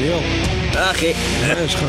ליאור, 0.00 0.22
אחי, 0.74 1.12
מה 1.48 1.60
יש 1.64 1.74
לך? 1.74 1.84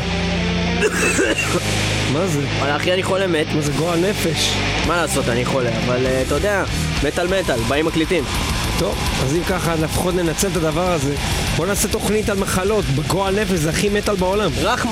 מה 2.12 2.26
זה? 2.26 2.40
וואלה 2.58 2.76
אחי 2.76 2.92
אני 2.92 3.02
חולה 3.02 3.26
מת, 3.26 3.46
מה 3.54 3.60
זה 3.60 3.72
גועל 3.72 4.00
נפש? 4.00 4.54
מה 4.86 4.96
לעשות 4.96 5.28
אני 5.28 5.44
חולה, 5.44 5.70
אבל 5.84 6.06
אה, 6.06 6.22
אתה 6.26 6.34
יודע, 6.34 6.64
מטאל 7.04 7.26
מטאל, 7.26 7.58
באים 7.68 7.86
מקליטים. 7.86 8.24
טוב, 8.78 8.98
אז 9.22 9.34
אם 9.36 9.44
ככה, 9.44 9.74
לפחות 9.74 10.14
ננצל 10.14 10.48
את 10.48 10.56
הדבר 10.56 10.92
הזה. 10.92 11.14
בוא 11.56 11.66
נעשה 11.66 11.88
תוכנית 11.88 12.28
על 12.28 12.38
מחלות, 12.38 12.84
בגועל 12.84 13.40
נפש 13.40 13.58
זה 13.58 13.70
הכי 13.70 13.88
מטאל 13.88 14.16
בעולם. 14.16 14.50
רק, 14.62 14.86
מ... 14.86 14.90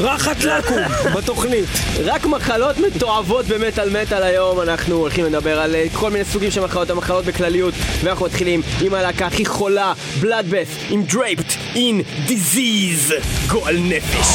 רחת 0.00 0.44
לקום 0.44 0.82
בתוכנית. 1.16 1.68
רק 2.04 2.26
מחלות 2.26 2.76
מתועבות 2.78 3.46
במטאל 3.46 4.02
מטאל 4.02 4.22
היום 4.22 4.60
אנחנו 4.60 4.94
הולכים 4.94 5.24
לדבר 5.24 5.60
על 5.60 5.74
אה, 5.74 5.84
כל 5.92 6.10
מיני 6.10 6.24
סוגים 6.24 6.50
של 6.50 6.60
מחלות, 6.60 6.90
המחלות 6.90 7.24
בכלליות 7.24 7.74
ואנחנו 8.04 8.26
מתחילים 8.26 8.62
עם 8.80 8.94
הלהקה 8.94 9.26
הכי 9.26 9.44
חולה, 9.44 9.92
בלאדבף, 10.20 10.68
עם 10.90 11.02
דרייפט 11.02 11.52
אין 11.74 12.02
דיזיז, 12.26 13.14
גועל 13.48 13.76
נפש. 13.76 14.26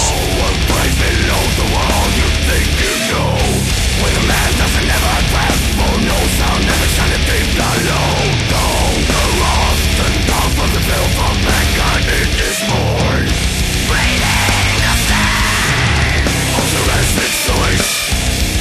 Voice. 16.99 18.12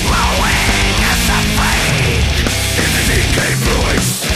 Blowing 0.07 0.95
us 1.11 1.29
afraid 1.29 2.23
in 2.79 2.91
the 2.95 3.03
decay 3.09 3.55
voice. 3.65 4.28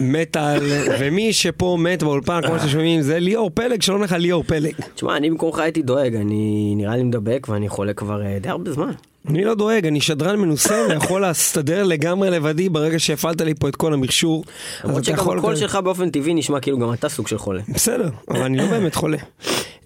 מטאל, 0.00 0.60
ומי 1.00 1.32
שפה 1.32 1.76
מת 1.80 2.02
באולפן, 2.02 2.40
כמו 2.46 2.58
שאתם 2.58 2.68
שומעים, 2.68 3.02
זה 3.02 3.18
ליאור 3.18 3.50
פלג, 3.54 3.82
שלום 3.82 4.02
לך 4.02 4.12
ליאור 4.12 4.42
פלג. 4.42 4.72
תשמע, 4.94 5.16
אני 5.16 5.30
במקומך 5.30 5.58
הייתי 5.58 5.82
דואג, 5.82 6.14
אני 6.14 6.74
נראה 6.76 6.96
לי 6.96 7.02
מדבק 7.02 7.46
ואני 7.50 7.68
חולה 7.68 7.92
כבר 7.92 8.22
אה, 8.22 8.38
די 8.40 8.48
הרבה 8.48 8.72
זמן. 8.72 8.92
אני 9.28 9.44
לא 9.44 9.54
דואג, 9.54 9.86
אני 9.86 10.00
שדרן 10.00 10.36
מנוסה 10.40 10.74
ויכול 10.88 11.20
להסתדר 11.20 11.82
לגמרי 11.82 12.30
לבדי 12.30 12.68
ברגע 12.68 12.98
שהפעלת 12.98 13.40
לי 13.40 13.54
פה 13.54 13.68
את 13.68 13.76
כל 13.76 13.94
המכשור. 13.94 14.44
למרות 14.84 15.04
שגם 15.04 15.30
הקול 15.38 15.56
שלך 15.56 15.76
באופן 15.76 16.10
טבעי 16.10 16.34
נשמע 16.34 16.60
כאילו 16.60 16.78
גם 16.78 16.92
אתה 16.92 17.08
סוג 17.08 17.28
של 17.28 17.38
חולה. 17.38 17.62
בסדר, 17.68 18.08
אבל 18.28 18.42
אני 18.42 18.56
לא 18.56 18.66
באמת 18.72 18.94
חולה. 18.94 19.18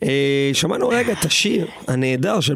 אה, 0.02 0.50
שמענו 0.52 0.88
רגע 0.88 1.12
את 1.12 1.25
השיר 1.25 1.67
הנהדר 1.88 2.41
של 2.41 2.55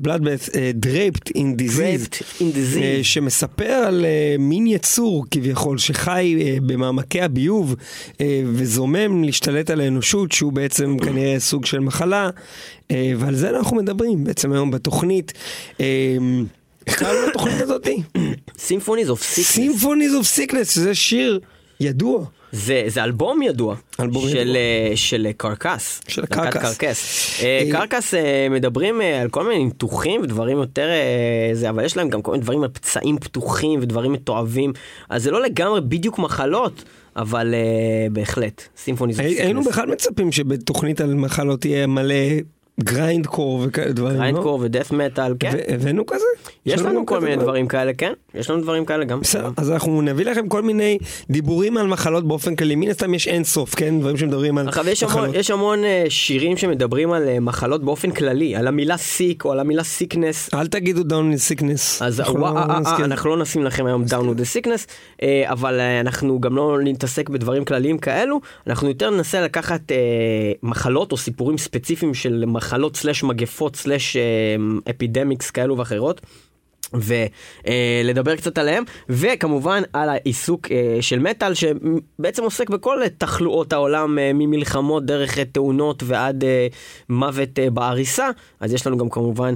אין 1.35 1.56
דיזיז. 1.56 2.05
Draped 2.06 2.19
in 2.41 2.43
disease. 2.43 2.82
אה, 2.82 3.00
שמספר 3.02 3.73
על 3.73 4.05
אה, 4.05 4.37
מין 4.38 4.67
יצור 4.67 5.25
כביכול 5.31 5.79
שחי 5.79 6.37
אה, 6.41 6.56
במעמקי 6.67 7.20
הביוב 7.20 7.75
אה, 8.20 8.43
וזומם 8.46 9.25
להשתלט 9.25 9.70
על 9.70 9.81
האנושות 9.81 10.32
שהוא 10.32 10.52
בעצם 10.52 10.96
כנראה 10.99 11.41
סוג 11.41 11.67
של 11.67 11.81
מחלה 11.81 12.31
אה, 12.91 13.12
ועל 13.19 13.35
זה 13.35 13.50
אנחנו 13.50 13.76
מדברים 13.76 14.25
בעצם 14.25 14.52
היום 14.52 14.70
בתוכנית. 14.70 15.32
אה, 15.81 16.17
איך 16.87 16.99
קראנו 16.99 17.26
לתוכנית 17.29 17.61
הזאתי? 17.61 18.02
Symphonies 18.59 19.11
of 19.11 19.23
Sickness. 19.23 19.82
Symphonies 19.82 20.23
of 20.23 20.38
Sickness, 20.38 20.81
זה 20.81 20.94
שיר 20.94 21.40
ידוע. 21.81 22.25
זה, 22.55 22.83
זה 22.87 23.05
אלבום 23.05 23.43
ידוע. 23.43 23.77
אלבום 24.01 24.29
של, 24.29 24.37
ידוע. 24.37 24.56
אה, 24.56 24.93
של 24.95 25.27
אה, 25.27 25.33
Carcass. 25.32 26.00
של 26.09 26.27
Carcass. 26.26 26.79
Carcass. 26.79 27.41
אה, 27.43 27.62
אה, 27.67 27.73
Carcass 27.73 28.15
אה, 28.15 28.47
מדברים 28.51 29.03
אה, 29.03 29.21
על 29.21 29.29
כל 29.29 29.49
מיני 29.49 29.65
ניתוחים 29.65 30.21
ודברים 30.23 30.56
יותר 30.59 30.89
אה, 30.89 31.51
זה, 31.53 31.71
אבל 31.71 31.85
יש 31.85 31.97
להם 31.97 32.09
גם 32.09 32.23
כל 32.23 32.33
מיני 32.33 32.43
דברים 32.43 32.62
על 32.62 32.69
פצעים 32.69 33.19
פתוחים 33.19 33.81
ודברים 33.83 34.12
מתועבים. 34.12 34.73
אז 35.11 35.23
זה 35.23 35.31
לא 35.31 35.43
לגמרי 35.43 35.81
בדיוק 35.81 36.19
מחלות, 36.19 36.85
אבל 37.17 37.55
uh, 37.55 38.12
בהחלט, 38.12 38.62
סימפוני 38.77 39.15
זה 39.15 39.23
היינו 39.23 39.65
בכלל 39.65 39.87
מצפים 39.87 40.33
שבתוכנית 40.33 41.00
על 41.00 41.15
מחלות 41.15 41.65
יהיה 41.65 41.87
מלא 41.87 42.15
grindcore 42.81 43.62
וכאלה 43.67 43.93
דברים, 43.93 44.17
grindcore 44.17 44.38
ו 44.38 44.59
death 44.62 44.93
metal, 44.93 45.35
כן. 45.41 45.56
הבאנו 45.69 46.06
כזה? 46.06 46.25
יש 46.67 46.81
לנו 46.81 47.06
כל 47.06 47.21
מיני 47.21 47.37
דברים 47.37 47.69
כאלה, 47.69 47.93
כן. 47.99 48.12
יש 48.35 48.50
לנו 48.50 48.62
דברים 48.62 48.85
כאלה 48.85 49.05
גם. 49.05 49.21
בסדר, 49.21 49.50
אז 49.56 49.71
אנחנו 49.71 50.03
נביא 50.03 50.25
לכם 50.25 50.49
כל 50.49 50.62
מיני 50.62 50.99
דיבורים 51.31 51.76
על 51.76 51.87
מחלות 51.87 52.29
באופן 52.29 52.56
כללי. 52.56 52.75
מן 52.75 52.91
הסתם 52.91 53.15
יש 53.15 53.29
אין 53.29 53.44
סוף, 53.44 53.75
כן? 53.75 54.00
דברים 54.00 54.17
שמדברים 54.17 54.59
על 54.59 54.67
מחלות. 54.67 55.35
יש 55.35 55.50
המון 55.50 55.85
אה, 55.85 56.05
שירים 56.09 56.56
שמדברים 56.56 57.12
על 57.12 57.29
אה, 57.29 57.41
מחלות 57.41 57.85
באופן 57.85 58.11
כללי, 58.11 58.56
על 58.56 58.67
המילה 58.67 58.97
sick 58.97 59.44
או 59.44 59.53
על 59.53 59.61
המילה 59.61 59.85
sickness. 59.85 60.55
אל 60.55 60.67
תגידו 60.67 61.03
Down 61.03 61.32
the 61.32 61.50
Sickness. 61.50 62.03
אז 62.03 62.21
לא 62.21 62.50
אנחנו 63.05 63.31
לא 63.31 63.37
נשים 63.37 63.65
לכם 63.65 63.87
היום 63.87 64.05
Down 64.05 64.38
the 64.38 64.50
Sickness, 64.50 64.87
אבל 65.44 65.81
אה, 65.81 66.00
אנחנו 66.00 66.41
גם 66.41 66.56
לא 66.56 66.79
נתעסק 66.85 67.29
בדברים 67.29 67.65
כלליים 67.65 67.99
כאלו, 67.99 68.41
אנחנו 68.67 68.88
יותר 68.88 69.11
ננסה 69.11 69.41
לקחת 69.41 69.81
מחלות 70.62 71.12
או 71.12 71.17
סיפורים 71.17 71.59
ספציפיים 71.59 72.15
של 72.15 72.44
מחלות 72.47 72.63
slash 72.97 73.23
מגפות 73.22 73.76
slash 73.76 74.17
epidemics 74.91 75.50
כאלו 75.50 75.78
ואחרות. 75.78 76.20
ולדבר 76.94 78.37
קצת 78.37 78.58
עליהם, 78.58 78.84
וכמובן 79.08 79.82
על 79.93 80.08
העיסוק 80.08 80.70
אה, 80.70 80.99
של 81.00 81.19
מטאל 81.19 81.55
שבעצם 81.55 82.43
עוסק 82.43 82.70
בכל 82.70 82.99
תחלואות 83.19 83.72
העולם 83.72 84.19
אה, 84.19 84.31
ממלחמות 84.34 85.06
דרך 85.06 85.38
אה, 85.38 85.44
תאונות 85.44 86.02
ועד 86.06 86.44
מוות 87.08 87.58
בעריסה, 87.72 88.31
אז 88.61 88.72
יש 88.72 88.87
לנו 88.87 88.99
גם 88.99 89.08
כמובן 89.08 89.55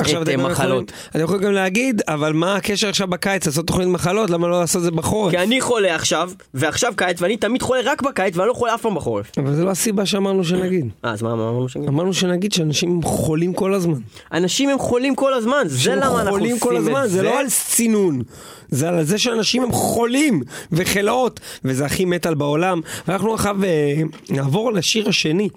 עכשיו 0.00 0.22
את 0.22 0.28
מחלות. 0.28 0.92
אני 1.14 1.22
יכול 1.22 1.38
גם 1.38 1.52
להגיד, 1.52 2.02
אבל 2.08 2.32
מה 2.32 2.56
הקשר 2.56 2.88
עכשיו 2.88 3.08
בקיץ 3.08 3.46
לעשות 3.46 3.66
תוכנית 3.66 3.88
מחלות? 3.88 4.30
למה 4.30 4.48
לא 4.48 4.60
לעשות 4.60 4.78
את 4.80 4.84
זה 4.84 4.90
בחורף? 4.90 5.30
כי 5.30 5.38
אני 5.38 5.60
חולה 5.60 5.94
עכשיו, 5.94 6.30
ועכשיו 6.54 6.92
קיץ, 6.96 7.22
ואני 7.22 7.36
תמיד 7.36 7.62
חולה 7.62 7.80
רק 7.84 8.02
בקיץ, 8.02 8.36
ואני 8.36 8.48
לא 8.48 8.54
חולה 8.54 8.74
אף 8.74 8.82
פעם 8.82 8.94
בחורף. 8.94 9.30
אבל 9.38 9.54
זה 9.54 9.64
לא 9.64 9.70
הסיבה 9.70 10.06
שאמרנו 10.06 10.44
שנגיד. 10.44 10.88
אה, 11.04 11.10
אז 11.10 11.22
מה 11.22 11.32
אמרנו 11.32 11.68
שנגיד? 11.68 11.88
אמרנו 11.88 12.14
שנגיד 12.14 12.52
שאנשים 12.52 13.02
חולים 13.02 13.52
כל 13.52 13.74
הזמן. 13.74 13.98
אנשים 14.32 14.68
הם 14.68 14.78
חולים 14.78 15.14
כל 15.14 15.34
הזמן, 15.34 15.62
זה 15.66 15.94
למה 15.94 16.22
אנחנו 16.22 16.36
עושים 16.36 16.56
את 16.56 16.60
זה. 16.60 16.78
הזמן, 16.78 17.06
זה 17.06 17.22
לא 17.22 17.40
על 17.40 17.48
סינון. 17.48 18.22
זה 18.68 18.88
על 18.88 19.04
זה 19.04 19.18
שאנשים 19.18 19.62
הם 19.62 19.72
חולים 19.72 20.42
וחלאות, 20.72 21.40
וזה 21.64 21.86
הכי 21.86 22.04
מטאל 22.04 22.34
בעולם. 22.34 22.80
אנחנו 23.08 23.34
עכשיו 23.34 23.64
אה, 23.64 24.02
נעבור 24.30 24.72
לשיר 24.72 25.08
השני 25.08 25.48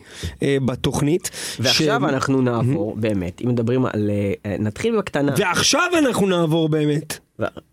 אה, 0.44 0.58
בתוכנית. 0.66 1.30
ועכשיו. 1.60 2.06
אנחנו 2.10 2.42
נעבור, 2.42 2.96
באמת, 2.98 3.42
אם 3.44 3.50
מדברים 3.50 3.86
על... 3.86 4.12
אה, 4.46 4.56
נתחיל 4.60 4.98
בקטנה. 4.98 5.34
ועכשיו 5.38 5.92
אנחנו 5.98 6.28
נעבור 6.28 6.70
באמת. 6.70 7.20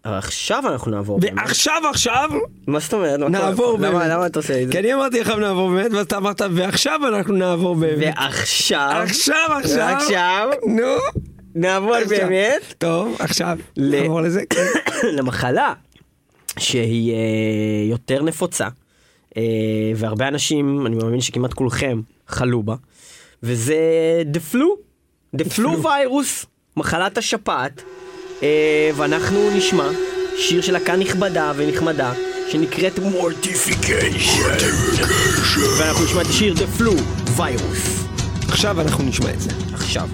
ועכשיו 0.05 0.63
אנחנו 0.73 0.91
נעבור 0.91 1.19
באמת. 1.19 1.39
ועכשיו 1.39 1.83
עכשיו? 1.91 2.31
מה 2.67 2.81
זאת 2.81 2.95
אומרת? 2.95 3.21
נעבור 3.21 3.77
באמת. 3.79 4.03
למה, 4.11 4.27
אתה 4.27 4.39
עושה 4.39 4.63
את 4.63 4.67
זה? 4.67 4.73
כי 4.73 4.79
אני 4.79 4.95
אמרתי 4.95 5.21
לך 5.21 5.29
נעבור 5.29 5.71
באמת, 5.71 5.93
ואז 5.93 6.07
אתה 6.07 6.17
אמרת 6.17 6.43
ועכשיו 6.51 7.01
אנחנו 7.09 7.35
נעבור 7.35 7.75
באמת. 7.75 8.15
ועכשיו? 8.19 8.91
עכשיו 9.03 9.37
עכשיו. 9.63 9.77
ועכשיו? 9.79 10.49
נו. 10.67 11.23
נעבור 11.55 11.97
באמת. 12.09 12.75
טוב, 12.79 13.17
עכשיו 13.19 13.59
נעבור 13.77 14.21
לזה. 14.21 14.43
כן. 14.51 14.67
למחלה 15.17 15.73
שהיא 16.59 17.13
אה, 17.13 17.19
יותר 17.91 18.23
נפוצה, 18.23 18.69
אה, 19.37 19.43
והרבה 19.97 20.29
אנשים, 20.29 20.87
אני 20.87 20.97
מאמין 20.97 21.21
שכמעט 21.21 21.53
כולכם, 21.53 22.01
חלו 22.29 22.63
בה, 22.63 22.75
וזה 23.43 23.77
The 24.35 24.55
Flu, 24.55 24.86
The 25.37 25.45
Flu 25.57 25.69
וירוס, 25.87 26.47
מחלת 26.77 27.19
השפעת, 27.19 27.83
אה, 28.43 28.91
ואנחנו 28.97 29.51
נשמע 29.57 29.89
שיר 30.37 30.63
של 30.63 30.73
להקה 30.73 30.97
נכבדה 30.97 31.53
ונחמדה. 31.57 32.13
שנקראת 32.51 32.99
מורטיפיקיישן 32.99 34.57
ואנחנו 35.79 36.05
נשמע 36.05 36.23
את 36.23 36.27
השיר 36.27 36.55
The 36.55 36.81
Flu 36.81 37.03
וירוס 37.37 38.05
עכשיו 38.49 38.81
אנחנו 38.81 39.05
נשמע 39.05 39.31
את 39.31 39.41
זה. 39.41 39.51
עכשיו 39.75 40.09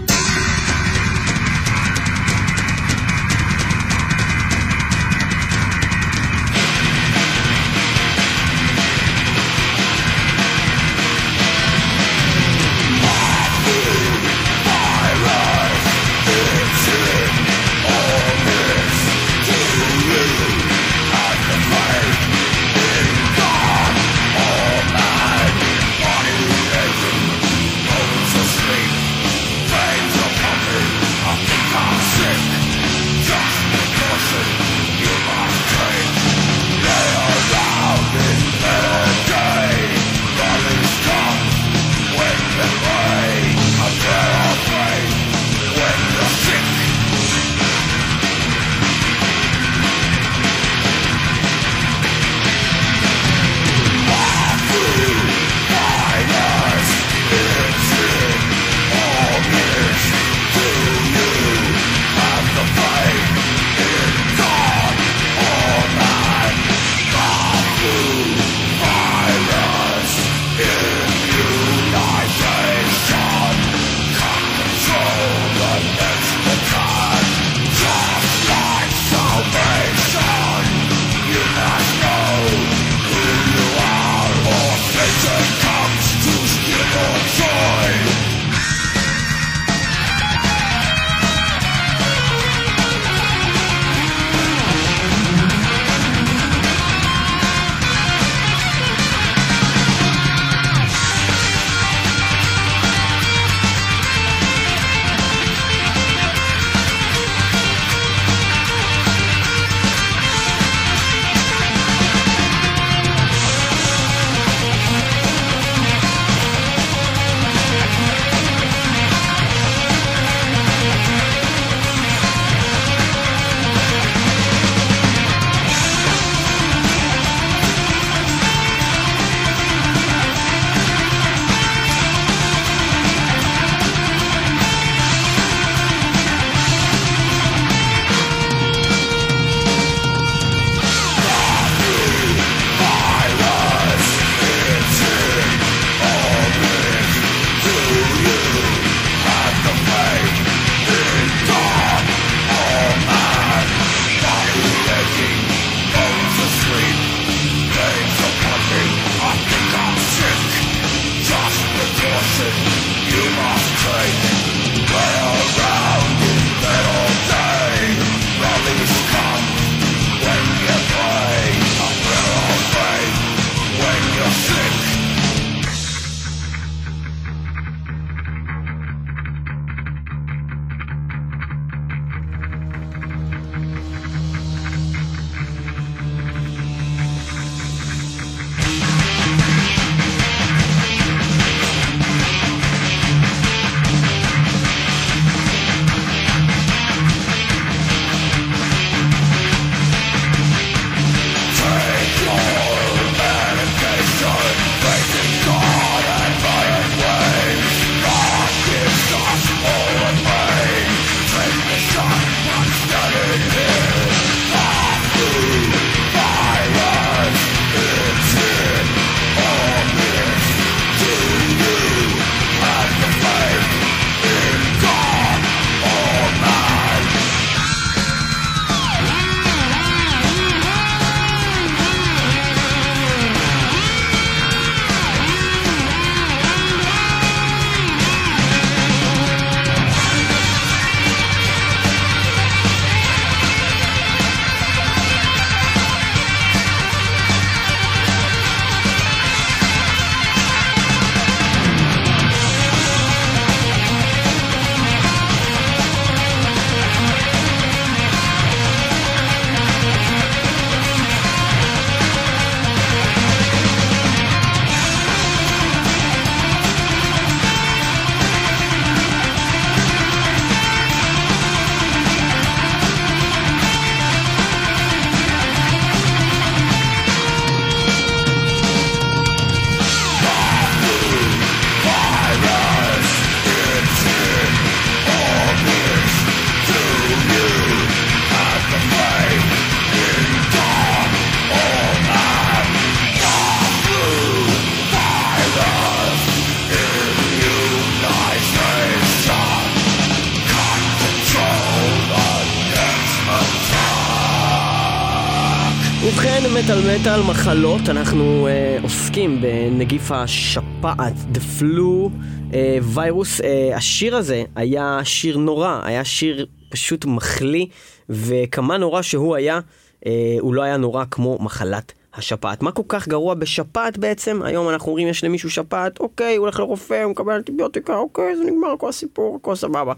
מטאל 307.00 307.22
מחלות, 307.30 307.80
אנחנו 307.88 308.48
uh, 308.48 308.82
עוסקים 308.82 309.40
בנגיף 309.40 310.12
השפעת, 310.12 311.12
The 311.34 311.60
Flu 311.60 312.08
uh, 312.50 312.54
וירוס. 312.82 313.40
Uh, 313.40 313.44
השיר 313.74 314.16
הזה 314.16 314.44
היה 314.56 315.00
שיר 315.04 315.38
נורא, 315.38 315.80
היה 315.84 316.04
שיר 316.04 316.46
פשוט 316.70 317.04
מחליא, 317.04 317.66
וכמה 318.08 318.78
נורא 318.78 319.02
שהוא 319.02 319.36
היה, 319.36 319.60
uh, 320.00 320.08
הוא 320.40 320.54
לא 320.54 320.62
היה 320.62 320.76
נורא 320.76 321.04
כמו 321.10 321.38
מחלת 321.40 321.92
השפעת. 322.14 322.62
מה 322.62 322.72
כל 322.72 322.82
כך 322.88 323.08
גרוע 323.08 323.34
בשפעת 323.34 323.98
בעצם? 323.98 324.42
היום 324.42 324.68
אנחנו 324.68 324.88
אומרים 324.88 325.08
יש 325.08 325.24
למישהו 325.24 325.50
שפעת, 325.50 326.00
אוקיי, 326.00 326.36
הוא 326.36 326.44
הולך 326.44 326.60
לרופא, 326.60 327.02
הוא 327.02 327.10
מקבל 327.10 327.32
אנטיביוטיקה, 327.32 327.96
אוקיי, 327.96 328.36
זה 328.36 328.44
נגמר 328.44 328.74
כל 328.78 328.88
הסיפור, 328.88 329.38
הכל 329.40 329.54
סבבה. 329.54 329.92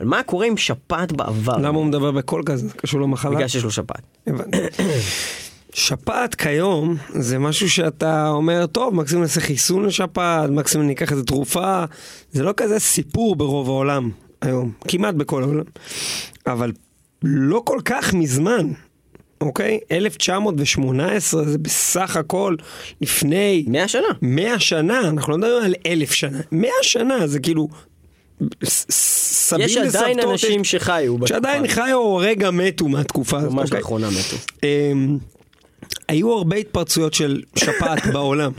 אבל 0.00 0.08
מה 0.08 0.22
קורה 0.22 0.46
עם 0.46 0.56
שפעת 0.56 1.12
בעבר? 1.12 1.56
למה 1.56 1.78
הוא 1.78 1.86
מדבר 1.86 2.10
בקול 2.10 2.42
כזה? 2.46 2.68
קשור 2.76 3.00
למחלה? 3.00 3.34
בגלל 3.34 3.48
שיש 3.48 3.64
לו 3.64 3.70
שפעת. 3.70 4.28
שפעת 5.78 6.34
כיום 6.34 6.96
זה 7.08 7.38
משהו 7.38 7.70
שאתה 7.70 8.28
אומר, 8.28 8.66
טוב, 8.66 8.94
מקסימום 8.94 9.22
נעשה 9.22 9.40
חיסון 9.40 9.84
לשפעת, 9.84 10.50
מקסימום 10.50 10.86
ניקח 10.86 11.12
איזה 11.12 11.24
תרופה. 11.24 11.84
זה 12.32 12.42
לא 12.42 12.54
כזה 12.56 12.78
סיפור 12.78 13.36
ברוב 13.36 13.68
העולם 13.68 14.10
היום, 14.42 14.72
כמעט 14.88 15.14
בכל 15.14 15.42
העולם. 15.42 15.64
אבל 16.46 16.72
לא 17.22 17.62
כל 17.64 17.78
כך 17.84 18.14
מזמן, 18.14 18.66
אוקיי? 19.40 19.78
1918 19.92 21.44
זה 21.44 21.58
בסך 21.58 22.16
הכל 22.16 22.56
לפני... 23.00 23.64
100 23.68 23.88
שנה. 23.88 24.08
100 24.22 24.58
שנה, 24.58 25.00
אנחנו 25.00 25.32
לא 25.32 25.38
מדברים 25.38 25.64
על 25.64 25.74
אלף 25.86 26.12
שנה. 26.12 26.38
100 26.52 26.70
שנה 26.82 27.26
זה 27.26 27.40
כאילו... 27.40 27.68
יש 29.58 29.76
עדיין 29.76 30.20
אנשים 30.20 30.64
שחיו 30.64 31.14
בתקופה. 31.14 31.34
שעדיין 31.34 31.68
חיו 31.68 31.98
או 31.98 32.16
רגע 32.16 32.50
מתו 32.50 32.88
מהתקופה 32.88 33.38
הזאת. 33.38 33.52
ממש 33.52 33.64
אוקיי? 33.64 33.78
לאחרונה 33.78 34.08
מתו. 34.10 34.36
היו 36.08 36.32
הרבה 36.32 36.56
התפרצויות 36.56 37.14
של 37.14 37.42
שפעת 37.56 38.06
בעולם, 38.12 38.52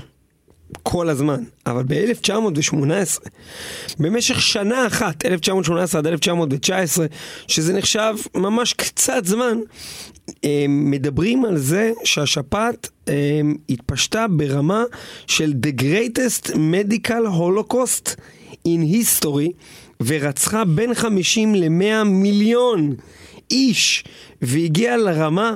כל 0.84 1.10
הזמן, 1.10 1.44
אבל 1.65 1.84
ב-1918, 1.88 3.29
במשך 4.00 4.41
שנה 4.41 4.88
אחת, 4.88 5.25
1918 5.25 6.00
עד 6.00 6.08
1919, 6.08 7.06
שזה 7.48 7.74
נחשב 7.74 8.15
ממש 8.36 8.74
קצת 8.74 9.25
זמן, 9.25 9.58
מדברים 10.70 11.46
על 11.46 11.58
זה 11.58 11.91
שהשפעת 12.03 12.89
התפשטה 13.70 14.25
ברמה 14.27 14.84
של 15.27 15.53
The 15.65 15.82
Greatest 15.82 16.51
Medical 16.51 17.25
Holocaust 17.39 18.15
in 18.68 18.94
History, 18.94 19.51
ורצחה 20.03 20.65
בין 20.65 20.94
50 20.94 21.56
ל-100 21.56 22.03
מיליון 22.06 22.96
איש, 23.51 24.03
והגיעה 24.41 24.98
לרמה 24.98 25.53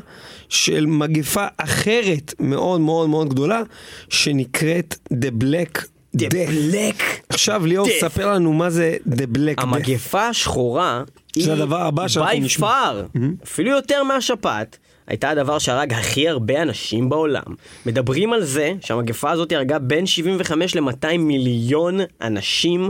של 0.54 0.86
מגפה 0.86 1.46
אחרת 1.58 2.34
מאוד 2.40 2.82
מאוד 2.82 3.10
מאוד 3.10 3.30
גדולה, 3.30 3.62
שנקראת 4.10 4.96
The 5.14 5.44
Black 5.44 5.82
The 6.18 6.22
Death. 6.30 6.50
Black 6.74 7.04
עכשיו 7.30 7.66
ליאור, 7.66 7.88
Death. 7.88 8.02
ספר 8.02 8.34
לנו 8.34 8.54
מה 8.54 8.70
זה 8.70 8.98
The 9.10 9.38
Black 9.38 9.62
Death. 9.62 9.64
המגפה 9.64 10.28
השחורה 10.28 11.04
היא 11.36 11.46
זה 11.46 11.54
הדבר 11.54 11.82
הבא 11.82 12.08
שאנחנו 12.08 12.32
by 12.32 12.60
far, 12.60 13.18
אפילו 13.44 13.72
יותר 13.72 14.04
מהשפעת, 14.04 14.78
הייתה 15.08 15.30
הדבר 15.30 15.60
שהרג 15.60 15.94
הכי 15.94 16.30
הרבה 16.30 16.62
אנשים 16.62 17.10
בעולם. 17.10 17.42
מדברים 17.86 18.34
על 18.34 18.44
זה 18.44 18.74
שהמגפה 18.82 19.32
הזאת 19.32 19.52
הרגה 19.52 19.80
בין 19.80 20.06
75 20.06 20.76
ל-200 20.76 21.18
מיליון 21.18 22.00
אנשים. 22.22 22.90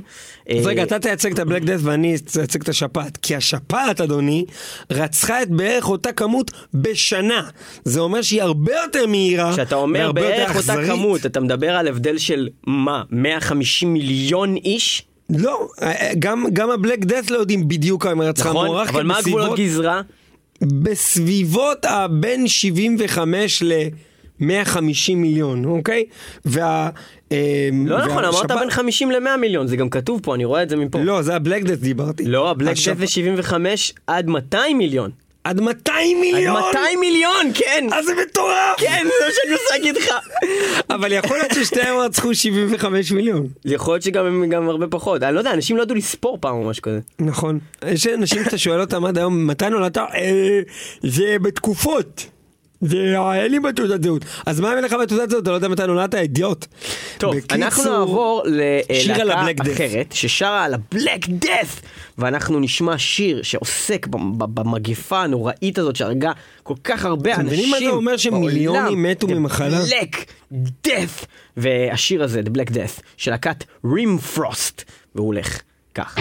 אז 0.49 0.55
אה, 0.57 0.61
רגע, 0.65 0.83
אתה 0.83 0.99
תייצג 0.99 1.31
את 1.31 1.39
הבלק 1.39 1.63
דף 1.63 1.79
ואני 1.83 2.07
אייצג 2.37 2.61
את 2.61 2.69
השפעת. 2.69 3.17
כי 3.17 3.35
השפעת, 3.35 4.01
אדוני, 4.01 4.45
רצחה 4.91 5.41
את 5.41 5.49
בערך 5.49 5.89
אותה 5.89 6.11
כמות 6.11 6.51
בשנה. 6.73 7.49
זה 7.83 7.99
אומר 7.99 8.21
שהיא 8.21 8.41
הרבה 8.41 8.71
יותר 8.83 9.07
מהירה. 9.07 9.53
כשאתה 9.53 9.75
אומר 9.75 10.11
בערך 10.11 10.55
אותה. 10.55 10.85
כמות, 10.87 11.25
אתה 11.25 11.39
מדבר 11.39 11.75
על 11.75 11.87
הבדל 11.87 12.17
של 12.17 12.49
מה? 12.67 13.03
150 13.11 13.93
מיליון 13.93 14.55
איש? 14.55 15.03
לא, 15.29 15.67
גם, 16.19 16.45
גם 16.53 16.71
הבלק 16.71 16.99
דף 16.99 17.29
לא 17.29 17.37
יודעים 17.37 17.67
בדיוק 17.67 18.03
כמה 18.03 18.23
רצחה. 18.23 18.49
נכון? 18.49 18.65
מוערך 18.65 18.89
אבל 18.89 19.03
מה 19.03 19.13
בסביבות- 19.19 19.39
הגבולות 19.41 19.59
גזרה? 19.59 20.01
בסביבות 20.65 21.85
הבין 21.89 22.47
75 22.47 23.63
ל-150 23.63 24.75
מיליון, 25.15 25.65
אוקיי? 25.65 26.05
וה... 26.45 26.89
אמ, 27.31 27.37
לא 27.87 28.05
נכון, 28.05 28.25
אמרת 28.25 28.51
בין 28.51 28.69
50 28.69 29.11
ל-100 29.11 29.37
מיליון, 29.41 29.67
זה 29.67 29.75
גם 29.75 29.89
כתוב 29.89 30.19
פה, 30.23 30.35
אני 30.35 30.45
רואה 30.45 30.63
את 30.63 30.69
זה 30.69 30.75
מפה. 30.75 30.99
לא, 30.99 31.21
זה 31.21 31.35
הבלק 31.35 31.63
דף 31.63 31.79
דיברתי. 31.79 32.25
לא, 32.25 32.49
הבלק 32.51 32.77
השפ- 32.77 32.97
זה 32.99 33.07
75 33.07 33.93
עד 34.07 34.27
200 34.27 34.77
מיליון. 34.77 35.11
עד 35.43 35.61
200 35.61 36.17
עד 36.17 36.21
מיליון? 36.21 36.61
200 36.61 36.99
מיליון, 36.99 37.51
כן! 37.53 37.87
אז 37.93 38.05
זה 38.05 38.13
מטורף! 38.25 38.77
כן, 38.77 39.03
זה 39.03 39.25
מה 39.25 39.31
שאני 39.31 39.53
רוצה 39.53 39.65
להגיד 39.71 39.95
לך. 39.95 40.09
אבל 40.89 41.11
יכול 41.11 41.37
להיות 41.37 41.51
ששתיהם 41.53 41.97
רצחו 41.97 42.35
75 42.35 43.11
מיליון. 43.11 43.47
יכול 43.65 43.93
להיות 43.93 44.03
שגם 44.03 44.25
הם 44.25 44.49
גם 44.49 44.69
הרבה 44.69 44.87
פחות. 44.87 45.23
אני 45.23 45.35
לא 45.35 45.39
יודע, 45.39 45.53
אנשים 45.53 45.77
לא 45.77 45.83
ידעו 45.83 45.95
לספור 45.95 46.37
פעם 46.41 46.55
או 46.55 46.69
משהו 46.69 46.81
כזה. 46.81 46.99
נכון. 47.19 47.59
יש 47.87 48.07
אנשים 48.07 48.43
שאתה 48.43 48.57
שואל 48.57 48.81
אותם 48.81 49.05
עד 49.05 49.17
היום, 49.17 49.47
מתי 49.47 49.69
נולדת? 49.69 49.97
אה, 49.97 50.61
זה 51.03 51.35
בתקופות. 51.41 52.25
זה 52.81 53.15
אין 53.33 53.51
לי 53.51 53.59
בתעודת 53.59 54.03
זהות. 54.03 54.25
אז 54.45 54.59
מה 54.59 54.73
אם 54.73 54.83
לך 54.83 54.95
בתעודת 55.03 55.29
זהות? 55.29 55.43
אתה 55.43 55.49
לא 55.51 55.55
יודע 55.55 55.67
מתי 55.67 55.87
נולדת? 55.87 56.15
אידיוט. 56.15 56.65
טוב, 57.23 57.35
בקיצור, 57.35 57.57
אנחנו 57.57 57.99
נעבור 57.99 58.41
ללהקה 58.45 59.63
Death. 59.63 59.71
אחרת 59.71 60.11
ששרה 60.11 60.63
על 60.63 60.73
ה-Black 60.73 61.27
Death 61.43 61.85
ואנחנו 62.17 62.59
נשמע 62.59 62.97
שיר 62.97 63.43
שעוסק 63.43 64.07
במגפה 64.37 65.23
הנוראית 65.23 65.77
הזאת 65.77 65.95
שהרגה 65.95 66.31
כל 66.63 66.73
כך 66.83 67.05
הרבה 67.05 67.33
אתם 67.33 67.41
אנשים 67.41 67.55
מבינים 67.55 67.71
מה 67.71 67.79
זה 67.79 67.89
אומר 67.89 68.17
שמיליונים 68.17 68.83
בעולם. 68.83 69.03
מתו 69.03 69.27
The 69.27 69.33
ממחלה? 69.33 69.81
Black 69.83 70.15
Death 70.87 71.25
והשיר 71.57 72.23
הזה, 72.23 72.41
The 72.45 72.49
Black 72.57 72.69
Death, 72.69 73.01
של 73.17 73.31
להקת 73.31 73.63
רים 73.85 74.17
פרוסט 74.17 74.83
והוא 75.15 75.27
הולך 75.27 75.61
כך. 75.95 76.15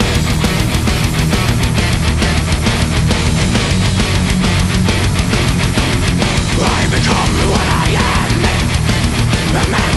Time 6.62 6.90
for 6.90 7.00
learn, 7.48 7.68
I 7.70 7.92
spread 9.50 9.68
my 9.70 9.78
breath 9.78 9.91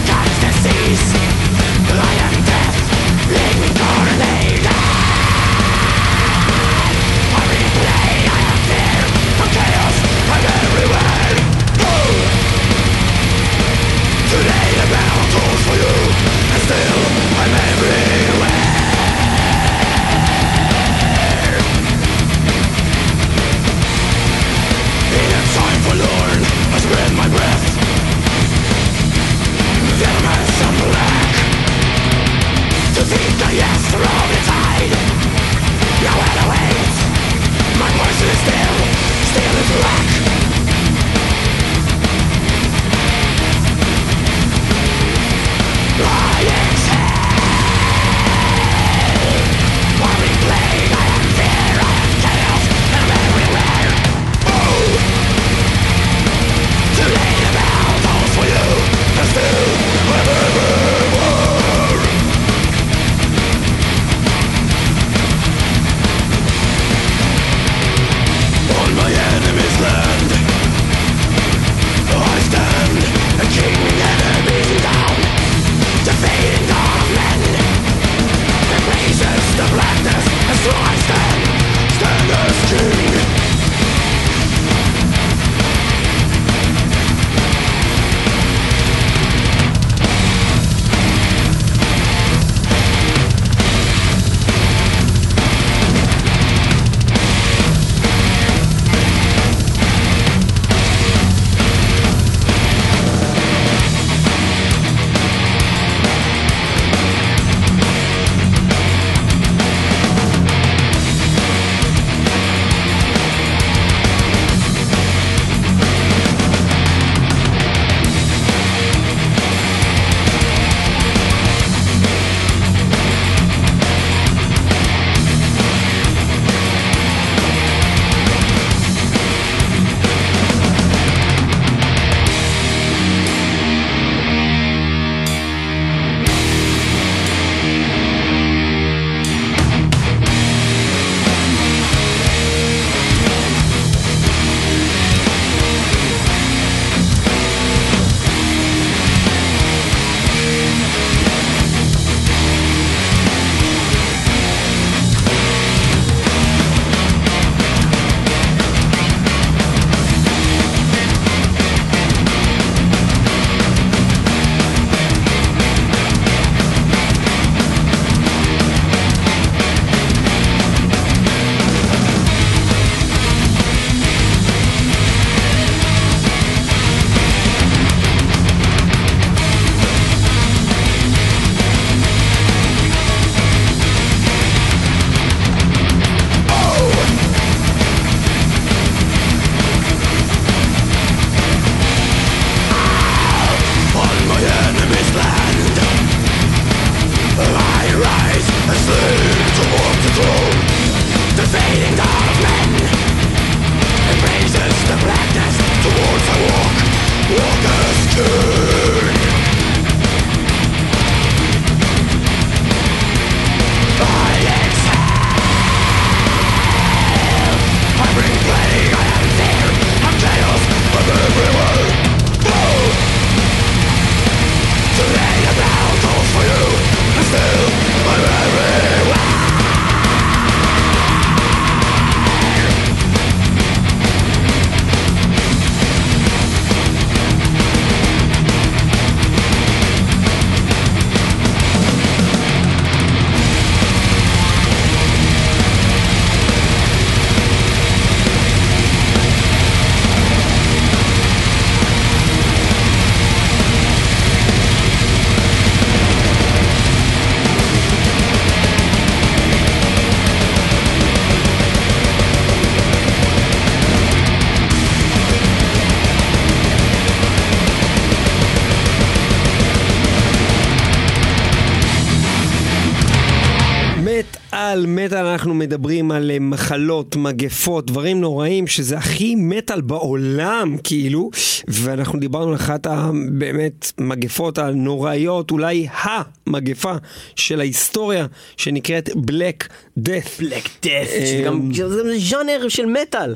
מחלות, 276.76 277.16
מגפות, 277.16 277.86
דברים 277.86 278.20
נוראים 278.20 278.66
שזה 278.66 278.98
הכי 278.98 279.34
מטאל 279.34 279.80
בעולם 279.80 280.76
כאילו 280.84 281.30
ואנחנו 281.68 282.18
דיברנו 282.18 282.48
על 282.48 282.54
אחת 282.54 282.86
הבאמת 282.86 283.92
מגפות 283.98 284.58
הנוראיות, 284.58 285.50
אולי 285.50 285.86
המגפה 285.92 286.94
של 287.36 287.60
ההיסטוריה 287.60 288.26
שנקראת 288.56 289.10
בלק 289.16 289.68
דאט. 289.96 290.28
בלק 290.38 290.68
דאט, 290.82 291.08
שגם 291.26 291.74
זה 291.74 292.18
ז'אנר 292.18 292.68
של 292.68 292.86
מטאל. 292.86 293.34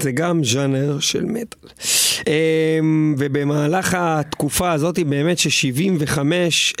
זה 0.00 0.12
גם 0.12 0.44
ז'אנר 0.44 0.98
של 1.00 1.24
מטאל. 1.24 1.68
אמ, 2.26 3.14
ובמהלך 3.18 3.94
התקופה 3.98 4.72
הזאת, 4.72 4.98
באמת 4.98 5.38
ש-75 5.38 6.18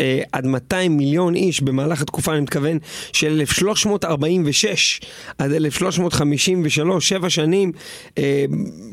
אה, 0.00 0.20
עד 0.32 0.46
200 0.46 0.96
מיליון 0.96 1.34
איש, 1.34 1.60
במהלך 1.60 2.02
התקופה, 2.02 2.32
אני 2.32 2.40
מתכוון, 2.40 2.78
של 3.12 3.26
1346 3.26 5.00
עד 5.38 5.52
1353, 5.52 7.08
שבע 7.08 7.30
שנים, 7.30 7.72
אה, 8.18 8.44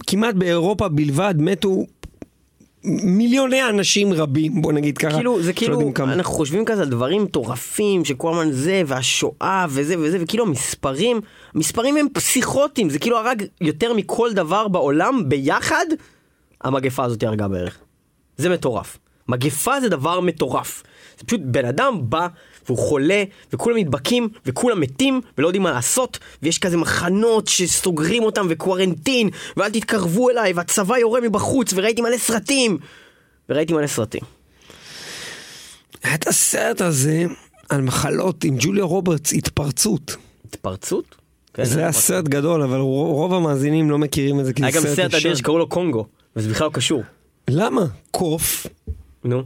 כמעט 0.08 0.36
באירופה 0.36 0.88
בלבד 0.88 1.36
מתו 1.38 1.86
מיליוני 2.84 3.70
אנשים 3.70 4.14
רבים, 4.14 4.62
בוא 4.62 4.74
נגיד 4.74 4.98
ככה. 4.98 5.16
כאילו, 5.16 5.42
זה 5.42 5.54
כאילו, 5.54 5.92
אנחנו 5.98 6.34
חושבים 6.34 6.66
כזה 6.66 6.82
על 6.82 6.90
דברים 6.90 7.24
מטורפים, 7.24 8.06
שכל 8.06 8.32
הזמן 8.32 8.52
זה, 8.52 8.82
והשואה, 8.88 9.66
וזה 9.70 10.00
וזה, 10.00 10.18
וכאילו 10.22 10.46
המספרים, 10.46 11.22
המספרים 11.56 11.98
הם 11.98 12.08
פסיכוטיים, 12.14 12.90
זה 12.90 13.00
כאילו 13.00 13.18
הרג 13.18 13.44
יותר 13.62 13.94
מכל 13.94 14.34
דבר 14.34 14.68
בעולם 14.68 15.30
ביחד, 15.30 15.86
המגפה 16.62 17.04
הזאת 17.04 17.24
הרגה 17.24 17.48
בערך. 17.48 17.78
זה 18.38 18.50
מטורף. 18.50 18.98
מגפה 19.28 19.82
זה 19.82 19.90
דבר 19.90 20.20
מטורף. 20.20 20.84
זה 21.20 21.26
פשוט 21.26 21.42
בן 21.44 21.66
אדם 21.66 22.00
בא 22.02 22.28
והוא 22.66 22.78
חולה, 22.78 23.24
וכולם 23.54 23.78
נדבקים, 23.78 24.30
וכולם 24.46 24.80
מתים, 24.80 25.22
ולא 25.38 25.48
יודעים 25.48 25.64
מה 25.64 25.72
לעשות, 25.72 26.20
ויש 26.44 26.60
כזה 26.60 26.78
מחנות 26.78 27.48
שסוגרים 27.48 28.24
אותם 28.24 28.48
וקוורנטין, 28.50 29.30
ואל 29.58 29.70
תתקרבו 29.70 30.30
אליי, 30.30 30.54
והצבא 30.54 30.98
יורה 30.98 31.22
מבחוץ, 31.22 31.74
וראיתי 31.76 32.02
מלא 32.02 32.18
סרטים. 32.18 32.78
וראיתי 33.50 33.74
מלא 33.74 33.88
סרטים. 33.88 34.22
היה 36.04 36.16
את 36.16 36.28
הסרט 36.28 36.82
הזה 36.82 37.26
על 37.70 37.82
מחלות 37.82 38.44
עם 38.44 38.56
ג'וליה 38.60 38.84
רוברטס, 38.84 39.34
התפרצות. 39.34 40.16
התפרצות? 40.46 41.16
כן, 41.54 41.64
זה 41.64 41.80
היה 41.80 41.92
סרט 41.92 42.26
גדול, 42.26 42.62
אבל 42.62 42.78
רוב 42.80 43.34
המאזינים 43.34 43.90
לא 43.90 43.98
מכירים 43.98 44.40
את 44.40 44.46
זה 44.46 44.54
כי 44.54 44.62
זה 44.62 44.72
סרט 44.72 44.84
היה 44.84 44.90
גם 44.90 44.96
סרט 44.96 45.14
אדיר 45.14 45.36
שקראו 45.36 45.58
לו 45.58 45.70
קונגו, 45.70 46.06
וזה 46.38 46.50
בכלל 46.50 46.68
לא 46.68 46.72
קשור. 46.74 47.04
למה? 47.50 47.86
קוף. 48.12 48.68
נו. 49.24 49.44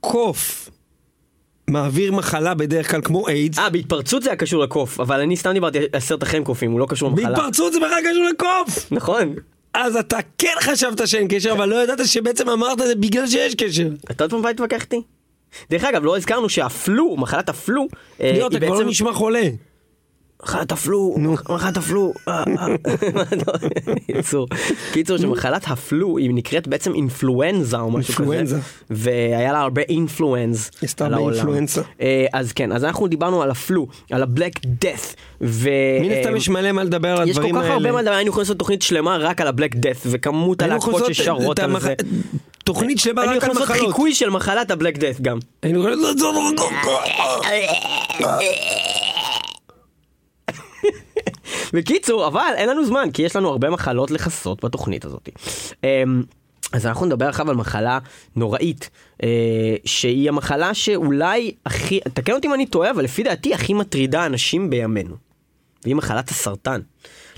קוף 0.00 0.70
מעביר 1.68 2.12
מחלה 2.12 2.54
בדרך 2.54 2.90
כלל 2.90 3.00
כמו 3.00 3.28
איידס. 3.28 3.58
אה, 3.58 3.70
בהתפרצות 3.70 4.22
זה 4.22 4.30
היה 4.30 4.36
קשור 4.36 4.62
לקוף, 4.62 5.00
אבל 5.00 5.20
אני 5.20 5.36
סתם 5.36 5.52
דיברתי 5.52 5.78
על 5.92 6.00
סרט 6.00 6.34
עם 6.34 6.44
קופים, 6.44 6.72
הוא 6.72 6.80
לא 6.80 6.86
קשור 6.88 7.10
למחלה. 7.10 7.28
בהתפרצות 7.28 7.72
זה 7.72 7.78
בכלל 7.78 8.00
קשור 8.10 8.24
לקוף! 8.32 8.92
נכון. 8.92 9.34
אז 9.74 9.96
אתה 9.96 10.18
כן 10.38 10.54
חשבת 10.60 11.08
שאין 11.08 11.28
קשר, 11.30 11.52
אבל 11.52 11.68
לא 11.68 11.82
ידעת 11.82 12.06
שבעצם 12.06 12.48
אמרת 12.48 12.78
זה 12.78 12.94
בגלל 12.94 13.26
שיש 13.26 13.54
קשר. 13.54 13.88
אתה 14.10 14.24
עוד 14.24 14.30
פעם 14.30 14.42
בא 14.42 14.48
להתווכח 14.48 14.82
איתי? 14.82 15.02
דרך 15.70 15.84
אגב, 15.84 16.04
לא 16.04 16.16
הזכרנו 16.16 16.48
שהפלו, 16.48 17.16
מחלת 17.16 17.48
הפלו, 17.48 17.86
אה, 18.20 18.30
היא 18.30 18.42
בעצם... 18.42 18.56
אתה 18.56 18.66
כבר 18.66 18.74
לא 18.74 18.84
נשמע 18.84 19.12
חולה. 19.12 19.48
מחלת 20.44 20.72
הפלו, 20.72 21.16
מחלת 21.48 21.76
הפלו, 21.76 22.12
אה, 22.28 22.44
אה. 22.58 22.66
יצור. 24.08 24.46
קיצור 24.92 25.18
שמחלת 25.18 25.62
הפלו 25.66 26.18
היא 26.18 26.30
נקראת 26.34 26.68
בעצם 26.68 26.94
אינפלואנזה 26.94 27.76
או 27.76 27.90
משהו 27.90 28.14
כזה. 28.14 28.58
והיה 28.90 29.52
לה 29.52 29.60
הרבה 29.60 29.82
אינפלואנס 29.88 30.70
על 31.00 31.14
העולם. 31.14 31.46
אה, 32.00 32.26
אז 32.32 32.52
כן, 32.52 32.72
אז 32.72 32.84
אנחנו 32.84 33.06
דיברנו 33.06 33.42
על 33.42 33.50
הפלו, 33.50 33.86
על 34.10 34.22
הבלק 34.22 34.60
דאט. 34.64 35.14
מן 35.40 36.10
הסתם 36.18 36.36
יש 36.36 36.48
מלא 36.48 36.72
מה 36.72 36.84
לדבר 36.84 37.08
על 37.08 37.28
הדברים 37.28 37.56
האלה. 37.56 37.58
יש 37.58 37.62
כל 37.62 37.68
כך 37.68 37.70
הרבה 37.70 37.92
מה 37.92 38.02
לדבר, 38.02 38.14
היינו 38.14 38.28
יכולים 38.28 38.42
לעשות 38.42 38.58
תוכנית 38.58 38.82
שלמה 38.82 39.16
רק 39.16 39.40
על 39.40 39.46
הבלק 39.46 39.76
דאט, 39.76 39.96
וכמות 40.06 40.62
הלהקות 40.62 41.14
ששרות 41.14 41.58
על 41.58 41.80
זה. 41.80 41.94
תוכנית 42.64 42.98
שלמה 42.98 43.22
רק 43.22 43.28
על 43.28 43.36
מחלות. 43.36 43.42
היינו 43.42 43.64
יכולים 43.64 43.78
לעשות 43.78 43.94
חיקוי 43.94 44.14
של 44.14 44.30
מחלת 44.30 44.70
הבלק 44.70 44.98
דאט 44.98 45.20
גם. 45.20 45.38
בקיצור, 51.72 52.26
אבל 52.26 52.52
אין 52.56 52.68
לנו 52.68 52.84
זמן, 52.84 53.08
כי 53.12 53.22
יש 53.22 53.36
לנו 53.36 53.48
הרבה 53.48 53.70
מחלות 53.70 54.10
לכסות 54.10 54.64
בתוכנית 54.64 55.04
הזאת. 55.04 55.28
אמ, 55.84 56.22
אז 56.72 56.86
אנחנו 56.86 57.06
נדבר 57.06 57.28
עכשיו 57.28 57.50
על 57.50 57.56
מחלה 57.56 57.98
נוראית, 58.36 58.90
אה, 59.22 59.28
שהיא 59.84 60.28
המחלה 60.28 60.74
שאולי 60.74 61.54
הכי, 61.66 62.00
תקן 62.14 62.32
אותי 62.32 62.46
אם 62.46 62.54
אני 62.54 62.66
טועה, 62.66 62.90
אבל 62.90 63.04
לפי 63.04 63.22
דעתי 63.22 63.54
הכי 63.54 63.74
מטרידה 63.74 64.26
אנשים 64.26 64.70
בימינו. 64.70 65.16
והיא 65.84 65.94
מחלת 65.96 66.28
הסרטן. 66.28 66.80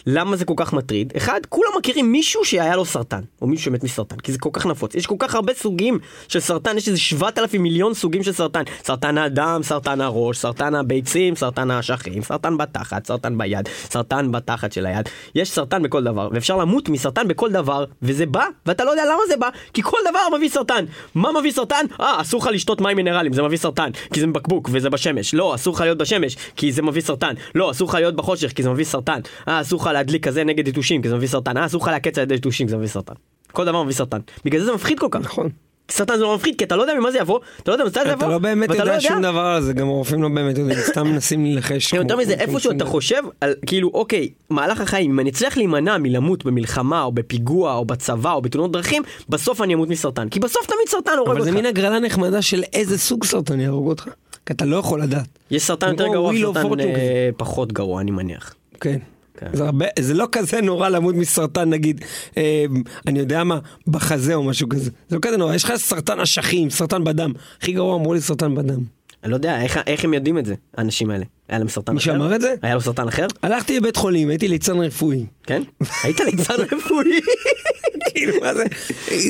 למה 0.07 0.37
זה 0.37 0.45
כל 0.45 0.55
כך 0.57 0.73
מטריד? 0.73 1.13
אחד, 1.17 1.41
כולם 1.49 1.71
מכירים 1.79 2.13
מישהו 2.13 2.45
שהיה 2.45 2.77
לו 2.77 2.85
סרטן, 2.85 3.21
או 3.43 3.47
מישהו 3.47 3.65
שמת 3.65 3.85
מסרטן, 3.85 4.17
כי 4.17 4.33
זה 4.33 4.39
כל 4.39 4.51
כך 4.53 4.67
נפוץ. 4.67 4.95
יש 4.95 5.07
כל 5.07 5.15
כך 5.19 5.35
הרבה 5.35 5.55
סוגים 5.55 5.99
של 6.29 6.41
סרטן, 6.41 6.77
יש 6.77 6.89
איזה 6.89 6.99
7,000 6.99 7.63
מיליון 7.63 7.95
סוגים 7.95 8.23
של 8.23 8.33
סרטן. 8.33 8.63
סרטן 8.85 9.19
האדם, 9.19 9.61
סרטן 9.63 10.01
הראש, 10.01 10.39
סרטן 10.39 10.75
הביצים, 10.75 11.37
סרטן 11.37 11.71
האשכים, 11.71 12.23
סרטן 12.23 12.57
בתחת, 12.57 13.07
סרטן 13.07 13.39
ביד, 13.39 13.69
סרטן 13.69 14.33
בתחת 14.33 14.73
של 14.73 14.87
היד. 14.87 15.09
יש 15.35 15.51
סרטן 15.51 15.83
בכל 15.83 16.05
דבר, 16.05 16.29
ואפשר 16.33 16.57
למות 16.57 16.89
מסרטן 16.89 17.29
בכל 17.29 17.53
דבר, 17.53 17.85
וזה 18.03 18.27
בא, 18.27 18.45
ואתה 18.67 18.85
לא 18.85 18.91
יודע 18.91 19.05
למה 19.05 19.23
זה 19.29 19.37
בא, 19.37 19.49
כי 19.75 19.83
כל 19.83 19.99
דבר 20.11 20.37
מביא 20.37 20.49
סרטן. 20.49 20.85
מה 21.15 21.29
מביא 21.41 21.53
סרטן? 21.53 21.87
אה, 22.01 22.21
אסור 22.21 22.41
לך 22.41 22.47
לשתות 22.47 22.81
מים 22.81 22.97
מינרלים, 22.97 23.33
זה 23.33 23.43
מביא 23.43 23.59
סרטן, 23.59 23.91
כי 24.13 24.21
זה 24.21 24.27
בקבוק 24.27 24.69
וזה 24.73 24.91
בשמש. 24.91 25.35
לא, 25.35 25.55
אסור 25.55 25.75
לך 25.75 25.81
להיות 25.81 25.99
בשמש, 25.99 26.37
כי 26.57 26.73
זה 26.73 26.83
מביא 26.83 27.03
סרטן. 27.03 27.35
לא, 27.55 27.71
אסור 27.71 27.89
לך 27.89 27.95
להיות 27.95 28.17
בחושך, 28.17 28.53
כי 28.53 28.63
זה 28.63 28.71
מביא 28.71 28.85
סרטן. 28.85 29.21
אה, 29.49 29.61
אסור 29.61 29.81
לך 29.81 29.87
להדליק 29.97 30.25
כזה 30.27 30.45
נגד 30.45 30.69
יתושים, 30.69 31.03
כי 31.03 31.09
זה 31.09 31.17
מביא 31.17 31.29
סרטן. 31.29 31.57
אסור 31.57 31.83
לך 31.83 31.89
לעקץ 31.89 32.19
על 32.19 32.25
ידי 32.25 32.35
יתושים, 32.35 32.67
כי 32.67 32.71
זה 32.71 32.77
מביא 32.77 32.89
סרטן. 32.89 33.15
כל 33.53 33.65
דבר 33.65 33.83
מביא 33.83 33.95
סרטן. 33.95 34.21
בגלל 34.45 34.61
זה 34.61 34.67
זה 34.67 34.75
מפחיד 34.75 34.99
כל 34.99 35.09
כך. 35.11 35.21
נכון. 35.21 35.49
סרטן 35.91 36.17
זה 36.17 36.23
לא 36.23 36.35
מפחיד, 36.35 36.59
כי 36.59 36.65
אתה 36.65 36.77
לא 36.77 36.83
יודע 36.83 36.95
ממה 36.95 37.11
זה 37.11 37.19
יבוא, 37.19 37.41
אתה 37.63 37.71
לא 37.71 37.75
יודע 37.75 37.85
מתי 37.85 38.01
זה 38.05 38.11
יבוא, 38.11 38.15
אתה 38.15 38.29
לא 38.29 38.39
באמת 38.39 38.71
יודע 38.71 38.85
לא 38.85 39.01
שום 39.01 39.23
דבר 39.23 39.41
על 39.41 39.63
זה, 39.63 39.73
גם 39.73 39.89
הרופאים 39.89 40.23
לא 40.23 40.29
באמת 40.29 40.59
יודעים, 40.59 40.79
סתם 40.91 41.07
מנסים 41.07 41.45
להילחש. 41.45 41.93
יותר 41.93 42.17
מזה, 42.17 42.33
איפשהו 42.33 42.73
אתה 42.73 42.85
חושב 42.85 43.23
על, 43.41 43.55
כאילו, 43.67 43.91
אוקיי, 43.95 44.29
מהלך 44.51 44.81
החיים, 44.81 45.11
אם 45.11 45.21
אני 45.21 45.31
אצליח 45.31 45.57
להימנע 45.57 45.99
מלמות 45.99 46.45
במלחמה, 46.45 47.03
או 47.03 47.13
בפיגוע, 47.13 47.75
או 47.75 47.85
בצבא, 47.85 48.33
או 48.33 48.43
בתאונות 48.43 48.73
דרכים, 48.73 49.03
בסוף 49.29 49.63
אני 49.63 49.75
אמות 49.75 49.89
מסרטן. 49.89 50.29
כי 50.29 50.41
בסוף 50.41 50.67
תמיד 50.67 50.89
סרטן 50.89 51.11
הורג 51.19 51.29
אותך. 51.29 51.41
אבל 51.41 51.45
זה 51.45 51.53
מין 51.53 51.67
הגרלה 51.67 52.01
נחמדה 52.01 52.43
של 52.43 52.63
איזה 52.73 52.99
סוג 52.99 53.25
סרטן 53.25 53.61
יהרוג 53.61 53.89
אותך. 53.89 54.09
כי 54.47 54.53
אתה 54.53 54.65
לא 54.65 54.77
יכול 54.77 55.03
לדעת. 55.03 55.27
יש 55.51 55.63
סרטן 55.63 55.91
יותר 55.91 56.09
גרוע, 56.09 56.33
סרטן 56.41 56.81
אה, 56.81 57.31
פחות 57.37 57.73
גרוע, 57.73 58.01
אני 58.01 58.11
מניח. 58.11 58.55
כן. 58.81 58.99
כן. 59.37 59.47
זה, 59.53 59.65
הרבה, 59.65 59.87
זה 59.99 60.15
לא 60.15 60.29
כזה 60.33 60.61
נורא 60.61 60.89
למות 60.89 61.15
מסרטן 61.15 61.71
נגיד, 61.71 62.05
אה, 62.37 62.65
אני 63.07 63.19
יודע 63.19 63.45
מה, 63.45 63.59
בחזה 63.89 64.35
או 64.35 64.43
משהו 64.43 64.69
כזה. 64.69 64.91
זה 65.09 65.17
לא 65.17 65.21
כזה 65.21 65.37
נורא, 65.37 65.55
יש 65.55 65.65
לך 65.65 65.77
סרטן 65.77 66.21
אשכים, 66.21 66.71
סרטן 66.71 67.05
בדם. 67.05 67.33
הכי 67.61 67.73
גרוע 67.73 67.97
אמרו 67.97 68.15
לי 68.15 68.21
סרטן 68.21 68.55
בדם. 68.55 68.81
אני 69.27 69.31
לא 69.31 69.37
יודע, 69.37 69.63
איך, 69.63 69.79
איך 69.87 70.05
הם 70.05 70.15
יודעים 70.15 70.39
את 70.39 70.47
זה, 70.47 70.55
האנשים 70.77 71.11
האלה? 71.11 71.25
היה 71.49 71.59
להם 71.59 71.69
סרטן 71.69 71.93
מי 71.93 71.99
אחר? 71.99 72.05
שאמר 72.05 72.35
את 72.35 72.41
זה? 72.41 72.55
היה 72.63 72.75
לו 72.75 72.81
סרטן 72.81 73.09
אחר? 73.09 73.27
הלכתי 73.43 73.77
לבית 73.77 73.97
חולים, 73.97 74.29
הייתי 74.29 74.49
ליצן 74.49 74.79
רפואי. 74.79 75.27
כן? 75.47 75.63
היית 76.03 76.21
ליצן 76.21 76.55
רפואי? 76.73 77.21
כאילו, 78.15 78.33
מה 78.41 78.55
זה? 78.55 78.65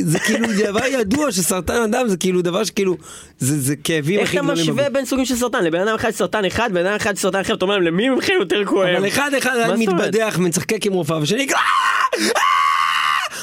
זה 0.05 0.19
כאילו 0.19 0.47
דבר 0.65 0.85
ידוע 0.87 1.33
שסרטן 1.33 1.83
הדם 1.83 2.05
זה 2.09 2.17
כאילו 2.17 2.43
דבר 2.43 2.65
שכאילו, 2.65 2.97
זה 3.39 3.61
זה 3.61 3.77
כאבים 3.77 4.21
איך 4.21 4.29
הכי 4.29 4.37
אתה 4.39 4.45
גדולים. 4.47 4.63
משווה 4.63 4.83
בגוף. 4.83 4.93
בין 4.93 5.05
סוגים 5.05 5.25
של 5.25 5.37
סרטן? 5.37 5.65
לבן 5.65 5.81
אדם 5.81 5.95
אחד 5.95 6.11
סרטן 6.11 6.45
אחד, 6.45 6.71
בן 6.73 6.87
אדם 6.87 6.95
אחד 6.97 7.17
סרטן 7.17 7.41
אחר, 7.41 7.55
אתה 7.55 7.65
אומר 7.65 7.79
למי 7.79 8.09
מכם 8.09 8.33
יותר 8.41 8.65
כואב? 8.65 8.89
אבל 8.89 9.09
אחד 9.09 9.31
אחד 9.39 9.57
היה? 9.57 9.77
מתבדח 9.77 10.35
ומצחקק 10.39 10.87
עם 10.87 10.93
רופאה 10.93 11.19
ושני 11.23 11.47
"אה! 11.55 11.59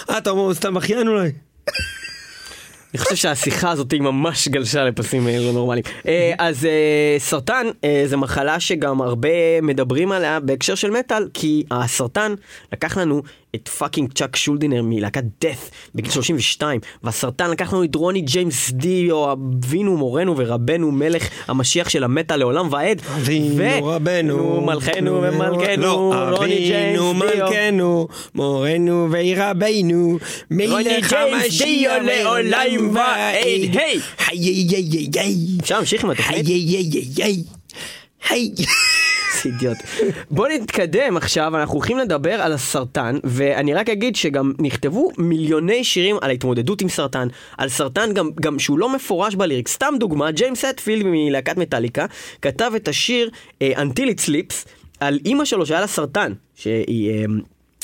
אה!" 0.09 0.17
אתה 0.17 0.29
אומר, 0.29 0.53
סתם 0.53 0.73
בכיין 0.73 1.07
אולי? 1.07 1.29
אני 2.93 3.01
חושב 3.01 3.15
שהשיחה 3.15 3.71
הזאת 3.71 3.91
היא 3.91 4.01
ממש 4.01 4.47
גלשה 4.47 4.83
לפסים 4.83 5.27
אה, 5.27 5.39
לא 5.39 5.51
נורמליים. 5.51 5.83
אה, 6.07 6.33
אז 6.37 6.65
אה, 6.65 7.15
סרטן 7.19 7.67
זה 8.05 8.17
מחלה 8.17 8.59
שגם 8.59 9.01
הרבה 9.01 9.61
מדברים 9.61 10.11
עליה 10.11 10.39
בהקשר 10.39 10.75
של 10.75 10.91
מטאל, 10.91 11.27
כי 11.33 11.63
הסרטן 11.71 12.33
לקח 12.73 12.97
לנו 12.97 13.21
את 13.55 13.67
fucking 13.67 14.13
צ'אק 14.13 14.35
שולדינר 14.35 14.81
מלהקת 14.83 15.23
Death 15.43 15.71
בגיל 15.95 16.11
32, 16.11 16.79
והסרטן 17.03 17.49
לקח 17.49 17.73
לנו 17.73 17.83
את 17.83 17.95
רוני 17.95 18.21
ג'יימס 18.21 18.71
דיו, 18.71 19.33
אבינו, 19.33 19.97
מורנו 19.97 20.37
ורבנו, 20.37 20.91
מלך 20.91 21.29
המשיח 21.47 21.89
של 21.89 22.03
המטאל 22.03 22.37
לעולם 22.37 22.67
ועד. 22.71 23.01
אבינו 23.15 23.85
רבנו, 23.85 24.61
מלכנו 24.61 25.21
ומלכנו, 25.23 25.81
לא, 25.81 26.29
רוני 26.31 26.57
ג'יימס 26.57 26.99
אבינו 26.99 27.13
דיו. 27.13 27.45
מלכנו, 27.45 28.07
מורנו 28.35 29.07
ורבנו, 29.11 30.17
מלך 30.51 31.13
דיו 31.13 31.35
המשיח 31.35 31.91
לעולם 32.03 32.82
ועד, 32.93 33.35
היי. 33.35 33.69
היי 33.71 33.99
היי 34.27 34.67
היי 34.69 35.09
היי 35.15 35.35
אפשר 35.61 35.75
להמשיך 35.75 36.03
עם 36.03 36.09
התוכנית? 36.09 36.47
היי 36.47 36.55
היי 36.55 37.05
היי 37.17 37.43
היי 38.29 38.49
איזה 39.45 39.55
אידיוט. 39.55 39.77
בוא 40.31 40.47
נתקדם 40.47 41.17
עכשיו, 41.17 41.55
אנחנו 41.55 41.73
הולכים 41.73 41.97
לדבר 41.97 42.33
על 42.33 42.53
הסרטן, 42.53 43.17
ואני 43.23 43.73
רק 43.73 43.89
אגיד 43.89 44.15
שגם 44.15 44.53
נכתבו 44.59 45.11
מיליוני 45.17 45.83
שירים 45.83 46.15
על 46.21 46.29
ההתמודדות 46.29 46.81
עם 46.81 46.89
סרטן, 46.89 47.27
על 47.57 47.69
סרטן 47.69 48.13
גם, 48.13 48.29
גם 48.41 48.59
שהוא 48.59 48.79
לא 48.79 48.95
מפורש 48.95 49.35
בליריק. 49.35 49.67
סתם 49.67 49.93
דוגמה, 49.99 50.31
ג'יימס 50.31 50.65
אטפילד 50.65 51.05
מלהקת 51.05 51.57
מטאליקה, 51.57 52.05
כתב 52.41 52.71
את 52.75 52.87
השיר 52.87 53.29
uh, 53.29 53.77
Until 53.77 54.05
It 54.05 54.27
Sleeps 54.27 54.69
על 54.99 55.19
אימא 55.25 55.45
שלו 55.45 55.65
שהיה 55.65 55.81
לה 55.81 55.87
סרטן, 55.87 56.33
שהיא... 56.55 57.27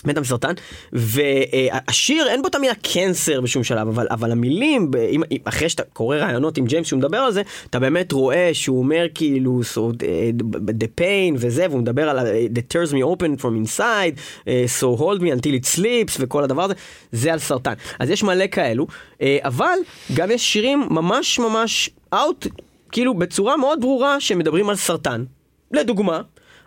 Uh, 0.06 0.10
מתה 0.10 0.22
מסרטן, 0.22 0.54
והשיר 0.94 2.28
אין 2.30 2.42
בו 2.42 2.48
את 2.48 2.56
המילה 2.56 2.74
קנסר 2.94 3.42
בשום 3.42 3.64
שלב, 3.64 3.88
אבל, 3.88 4.08
אבל 4.12 4.32
המילים, 4.32 4.92
אם, 5.12 5.22
אחרי 5.44 5.70
שאתה 5.70 5.84
קורא 5.84 6.18
רעיונות 6.18 6.58
עם 6.58 6.66
ג'יימס 6.66 6.88
שהוא 6.88 6.98
מדבר 6.98 7.18
על 7.18 7.32
זה, 7.32 7.42
אתה 7.70 7.80
באמת 7.80 8.12
רואה 8.12 8.50
שהוא 8.54 8.80
אומר 8.80 9.06
כאילו, 9.16 9.62
so, 9.74 9.78
uh, 9.78 10.44
the 10.70 11.00
pain 11.02 11.36
וזה, 11.36 11.66
והוא 11.70 11.80
מדבר 11.82 12.10
על 12.10 12.20
ה- 12.20 12.24
the 12.46 12.74
tears 12.74 12.92
me 12.92 13.18
open 13.18 13.42
from 13.42 13.68
inside, 13.68 14.20
uh, 14.42 14.46
so 14.82 15.00
hold 15.00 15.22
me 15.22 15.42
until 15.42 15.52
it 15.62 15.78
sleeps 15.78 16.18
וכל 16.20 16.44
הדבר 16.44 16.64
הזה, 16.64 16.74
זה 17.12 17.34
על 17.34 17.40
סרטן. 17.40 17.74
אז 18.00 18.10
יש 18.10 18.24
מלא 18.24 18.46
כאלו, 18.52 18.88
uh, 18.88 19.22
אבל 19.44 19.78
גם 20.14 20.32
יש 20.32 20.54
שירים 20.54 20.84
ממש 20.90 21.40
ממש 21.40 21.90
out, 22.16 22.48
כאילו 22.92 23.14
בצורה 23.14 23.58
מאוד 23.58 23.82
ברורה 23.82 24.20
שמדברים 24.20 24.70
על 24.70 24.76
סרטן. 24.76 25.24
לדוגמה, 25.72 26.22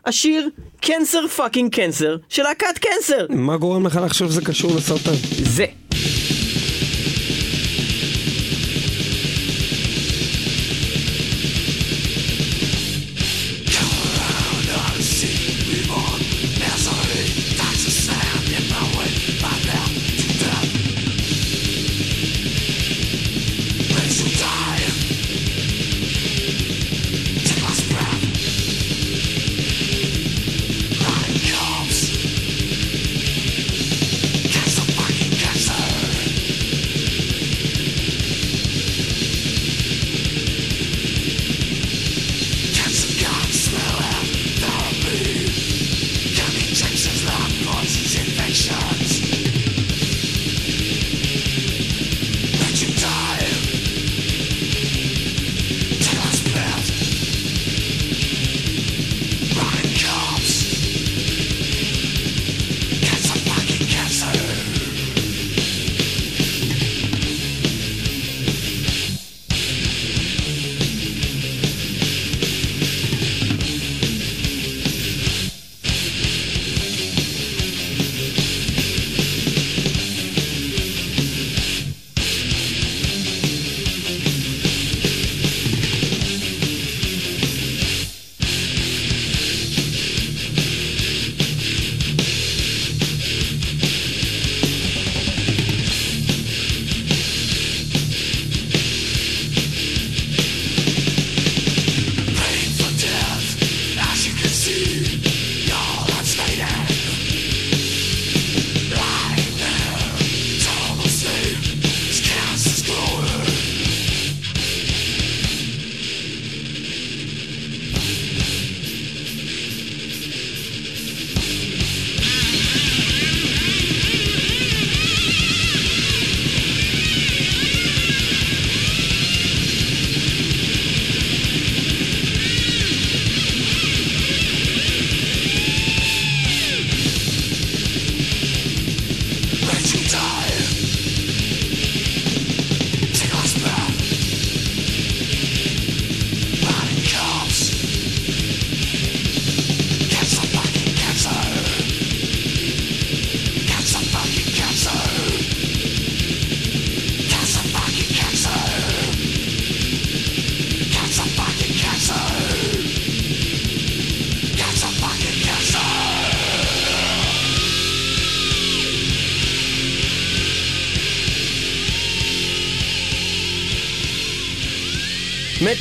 השיר 0.07 0.49
קנסר 0.81 1.29
פאקינג 1.29 1.75
קנסר 1.75 2.17
של 2.29 2.43
להקת 2.43 2.79
קנסר. 2.81 3.27
מה 3.31 3.57
גורם 3.57 3.87
לך 3.87 4.01
לחשוב 4.05 4.31
שזה 4.31 4.45
קשור 4.45 4.77
לסרטן? 4.77 5.11
זה. 5.43 5.67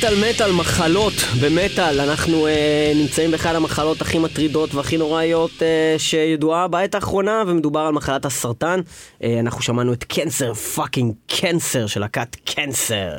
מטאל 0.02 0.30
מטאל 0.30 0.52
מחלות 0.52 1.12
במטאל 1.42 2.00
אנחנו 2.00 2.46
אה, 2.46 2.92
נמצאים 2.96 3.30
באחד 3.30 3.54
המחלות 3.54 4.00
הכי 4.00 4.18
מטרידות 4.18 4.74
והכי 4.74 4.96
נוראיות 4.96 5.50
אה, 5.62 5.94
שידועה 5.98 6.68
בעת 6.68 6.94
האחרונה 6.94 7.42
ומדובר 7.46 7.80
על 7.80 7.92
מחלת 7.92 8.24
הסרטן 8.24 8.80
אה, 9.22 9.40
אנחנו 9.40 9.62
שמענו 9.62 9.92
את 9.92 10.04
Cancer 10.04 10.54
fucking 10.54 11.14
Cancer 11.26 11.86
של 11.86 12.00
להקת 12.00 12.36
קנסר 12.44 13.10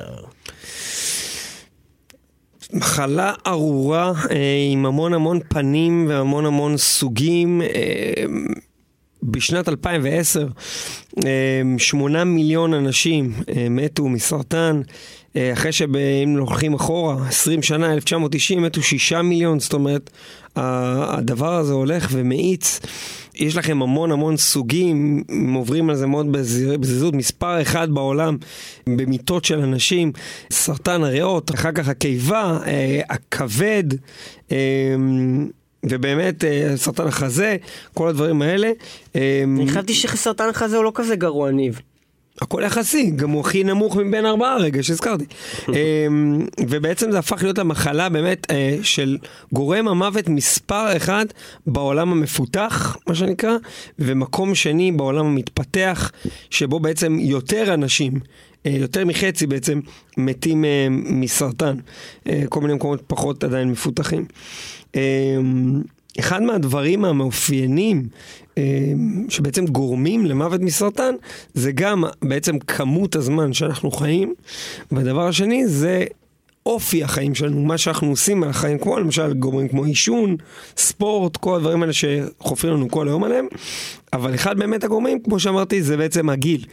מחלה 2.73 3.33
ארורה 3.47 4.11
אה, 4.31 4.37
עם 4.71 4.85
המון 4.85 5.13
המון 5.13 5.39
פנים 5.49 6.05
והמון 6.09 6.45
המון 6.45 6.77
סוגים. 6.77 7.61
אה, 7.61 8.23
בשנת 9.23 9.69
2010, 9.69 10.47
אה, 11.25 11.61
שמונה 11.77 12.23
מיליון 12.23 12.73
אנשים 12.73 13.33
אה, 13.55 13.67
מתו 13.69 14.09
מסרטן. 14.09 14.81
אה, 15.35 15.53
אחרי 15.53 15.71
שאם 15.71 16.37
לוקחים 16.37 16.73
אחורה, 16.73 17.27
20 17.27 17.61
שנה, 17.61 17.93
1990, 17.93 18.61
מתו 18.61 18.81
שישה 18.81 19.21
מיליון, 19.21 19.59
זאת 19.59 19.73
אומרת, 19.73 20.09
הדבר 20.55 21.53
הזה 21.53 21.73
הולך 21.73 22.07
ומאיץ. 22.11 22.79
יש 23.35 23.57
לכם 23.57 23.81
המון 23.81 24.11
המון 24.11 24.37
סוגים, 24.37 25.23
הם 25.29 25.53
עוברים 25.53 25.89
על 25.89 25.95
זה 25.95 26.07
מאוד 26.07 26.31
בזריזות, 26.31 27.13
מספר 27.13 27.61
אחד 27.61 27.91
בעולם 27.91 28.37
במיטות 28.87 29.45
של 29.45 29.59
אנשים, 29.59 30.11
סרטן 30.51 31.03
הריאות, 31.03 31.51
אחר 31.53 31.71
כך 31.71 31.87
הקיבה, 31.87 32.57
אה, 32.65 33.01
הכבד. 33.09 33.83
אה, 34.51 34.57
ובאמת, 35.85 36.43
סרטן 36.75 37.07
החזה, 37.07 37.57
כל 37.93 38.07
הדברים 38.07 38.41
האלה. 38.41 38.71
אני 39.15 39.67
חשבתי 39.69 39.93
שסרטן 39.93 40.49
החזה 40.49 40.77
הוא 40.77 40.85
לא 40.85 40.91
כזה 40.95 41.15
גרוע, 41.15 41.51
ניב. 41.51 41.81
הכל 42.41 42.61
יחסי, 42.65 43.11
גם 43.15 43.29
הוא 43.29 43.41
הכי 43.41 43.63
נמוך 43.63 43.95
מבין 43.95 44.25
ארבעה 44.25 44.57
רגע 44.57 44.83
שהזכרתי. 44.83 45.25
אמ, 45.67 46.47
ובעצם 46.67 47.11
זה 47.11 47.19
הפך 47.19 47.43
להיות 47.43 47.59
המחלה 47.59 48.09
באמת 48.09 48.51
אה, 48.51 48.77
של 48.81 49.17
גורם 49.51 49.87
המוות 49.87 50.27
מספר 50.27 50.97
אחד 50.97 51.25
בעולם 51.67 52.11
המפותח, 52.11 52.97
מה 53.07 53.15
שנקרא, 53.15 53.57
ומקום 53.99 54.55
שני 54.55 54.91
בעולם 54.91 55.25
המתפתח, 55.25 56.11
שבו 56.49 56.79
בעצם 56.79 57.17
יותר 57.19 57.73
אנשים 57.73 58.13
אה, 58.65 58.71
יותר 58.71 59.05
מחצי 59.05 59.47
בעצם 59.47 59.79
מתים 60.17 60.65
אה, 60.65 60.87
מסרטן, 60.89 61.75
כל 62.49 62.61
מיני 62.61 62.73
מקומות 62.73 63.03
פחות 63.07 63.43
עדיין 63.43 63.71
מפותחים. 63.71 64.25
אחד 66.19 66.41
מהדברים 66.41 67.05
המאופיינים 67.05 68.07
אה, 68.57 68.63
שבעצם 69.29 69.65
גורמים 69.65 70.25
למוות 70.25 70.61
מסרטן, 70.61 71.15
זה 71.53 71.71
גם 71.71 72.03
בעצם 72.21 72.59
כמות 72.59 73.15
הזמן 73.15 73.53
שאנחנו 73.53 73.91
חיים, 73.91 74.33
והדבר 74.91 75.27
השני 75.27 75.67
זה 75.67 76.05
אופי 76.65 77.03
החיים 77.03 77.35
שלנו, 77.35 77.61
מה 77.61 77.77
שאנחנו 77.77 78.09
עושים 78.09 78.39
מהחיים, 78.39 78.79
כמו 78.79 78.99
למשל 78.99 79.33
גורמים 79.33 79.67
כמו 79.67 79.83
עישון, 79.83 80.37
ספורט, 80.77 81.37
כל 81.37 81.55
הדברים 81.55 81.81
האלה 81.81 81.93
שחופרים 81.93 82.73
לנו 82.73 82.89
כל 82.89 83.07
היום 83.07 83.23
עליהם, 83.23 83.47
אבל 84.13 84.35
אחד 84.35 84.57
באמת 84.57 84.83
הגורמים, 84.83 85.19
כמו 85.23 85.39
שאמרתי, 85.39 85.83
זה 85.83 85.97
בעצם 85.97 86.29
הגיל. 86.29 86.65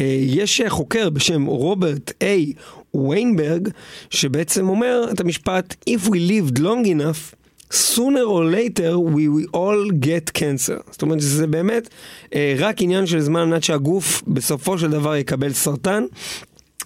אה, 0.00 0.18
יש 0.20 0.62
חוקר 0.68 1.10
בשם 1.10 1.46
רוברט 1.46 2.12
איי 2.20 2.52
ויינברג, 2.94 3.68
שבעצם 4.10 4.68
אומר 4.68 5.06
את 5.12 5.20
המשפט 5.20 5.74
If 5.90 6.08
we 6.08 6.16
lived 6.30 6.58
long 6.58 6.86
enough, 6.86 7.34
sooner 7.76 8.26
or 8.34 8.44
later 8.44 8.98
we 8.98 9.28
will 9.28 9.48
all 9.54 9.90
get 9.90 10.38
cancer. 10.38 10.82
זאת 10.90 11.02
אומרת 11.02 11.20
שזה 11.20 11.46
באמת 11.46 11.88
אה, 12.34 12.54
רק 12.58 12.82
עניין 12.82 13.06
של 13.06 13.20
זמן 13.20 13.52
עד 13.52 13.62
שהגוף 13.62 14.22
בסופו 14.26 14.78
של 14.78 14.90
דבר 14.90 15.16
יקבל 15.16 15.52
סרטן. 15.52 16.04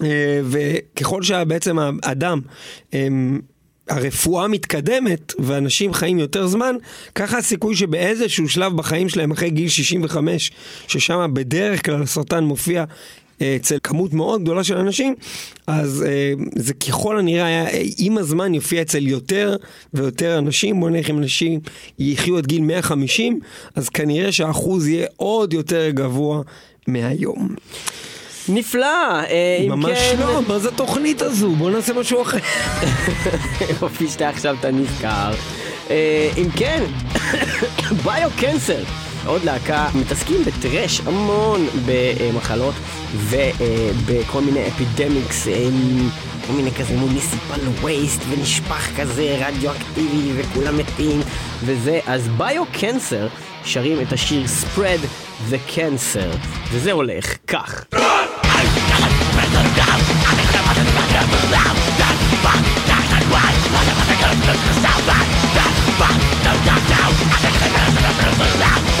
אה, 0.03 0.41
וככל 0.43 1.23
שבעצם 1.23 1.77
האדם 2.03 2.41
אה, 2.93 3.07
הרפואה 3.89 4.47
מתקדמת 4.47 5.33
ואנשים 5.39 5.93
חיים 5.93 6.19
יותר 6.19 6.47
זמן, 6.47 6.75
ככה 7.15 7.37
הסיכוי 7.37 7.75
שבאיזשהו 7.75 8.49
שלב 8.49 8.77
בחיים 8.77 9.09
שלהם, 9.09 9.31
אחרי 9.31 9.49
גיל 9.49 9.69
65, 9.69 10.51
ששם 10.87 11.29
בדרך 11.33 11.85
כלל 11.85 12.01
הסרטן 12.03 12.43
מופיע 12.43 12.83
אצל 13.55 13.77
כמות 13.83 14.13
מאוד 14.13 14.41
גדולה 14.41 14.63
של 14.63 14.77
אנשים, 14.77 15.15
אז 15.67 16.05
אה, 16.07 16.33
זה 16.55 16.73
ככל 16.73 17.19
הנראה 17.19 17.45
היה, 17.45 17.65
עם 17.97 18.17
הזמן 18.17 18.53
יופיע 18.53 18.81
אצל 18.81 19.07
יותר 19.07 19.55
ויותר 19.93 20.37
אנשים, 20.37 20.79
בוא 20.79 20.89
נלך 20.89 21.09
אם 21.09 21.17
אנשים 21.17 21.59
יחיו 21.99 22.37
עד 22.37 22.45
גיל 22.47 22.61
150, 22.61 23.39
אז 23.75 23.89
כנראה 23.89 24.31
שהאחוז 24.31 24.87
יהיה 24.87 25.07
עוד 25.15 25.53
יותר 25.53 25.89
גבוה 25.89 26.41
מהיום. 26.87 27.55
נפלא, 28.49 28.85
אה, 28.85 29.57
אם 29.59 29.63
כן... 29.63 29.69
ממש 29.69 29.99
לא, 30.19 30.41
מה 30.47 30.59
זה 30.59 30.69
התוכנית 30.69 31.21
הזו? 31.21 31.51
בוא 31.51 31.71
נעשה 31.71 31.93
משהו 31.93 32.21
אחר. 32.21 32.37
יופי 33.81 34.07
שאתה 34.07 34.29
עכשיו 34.29 34.55
אתה 34.59 34.71
נזכר. 34.71 35.31
אה, 35.89 36.29
אם 36.37 36.47
כן, 36.55 36.83
ביו 38.03 38.29
קנסר. 38.39 38.83
עוד 39.25 39.43
להקה, 39.43 39.87
מתעסקים 39.95 40.43
בטרש 40.45 41.01
המון 41.05 41.67
במחלות 41.85 42.75
ובכל 43.15 44.41
מיני 44.41 44.67
אפידמיקס, 44.67 45.47
אה, 45.47 45.69
כל 46.47 46.53
מיני 46.53 46.71
כזה 46.71 46.97
מוניסיפל 46.97 47.67
ווייסט 47.81 48.21
ונשפך 48.29 48.89
כזה 48.97 49.37
רדיואקטיבי 49.47 50.31
וכולם 50.35 50.77
מתים 50.77 51.21
וזה, 51.65 51.99
אז 52.05 52.27
ביו 52.37 52.63
קנסר 52.79 53.27
שרים 53.65 54.01
את 54.01 54.13
השיר 54.13 54.45
Spread 54.45 55.05
the 55.51 55.75
Cancer 55.75 56.37
וזה 56.71 56.91
הולך 56.91 57.35
כך. 57.47 57.85
Stop 64.81 65.05
that! 65.07 65.27
Stop 66.41 66.57
that! 66.65 67.07
Stop 67.31 68.59
that! 68.59 69.00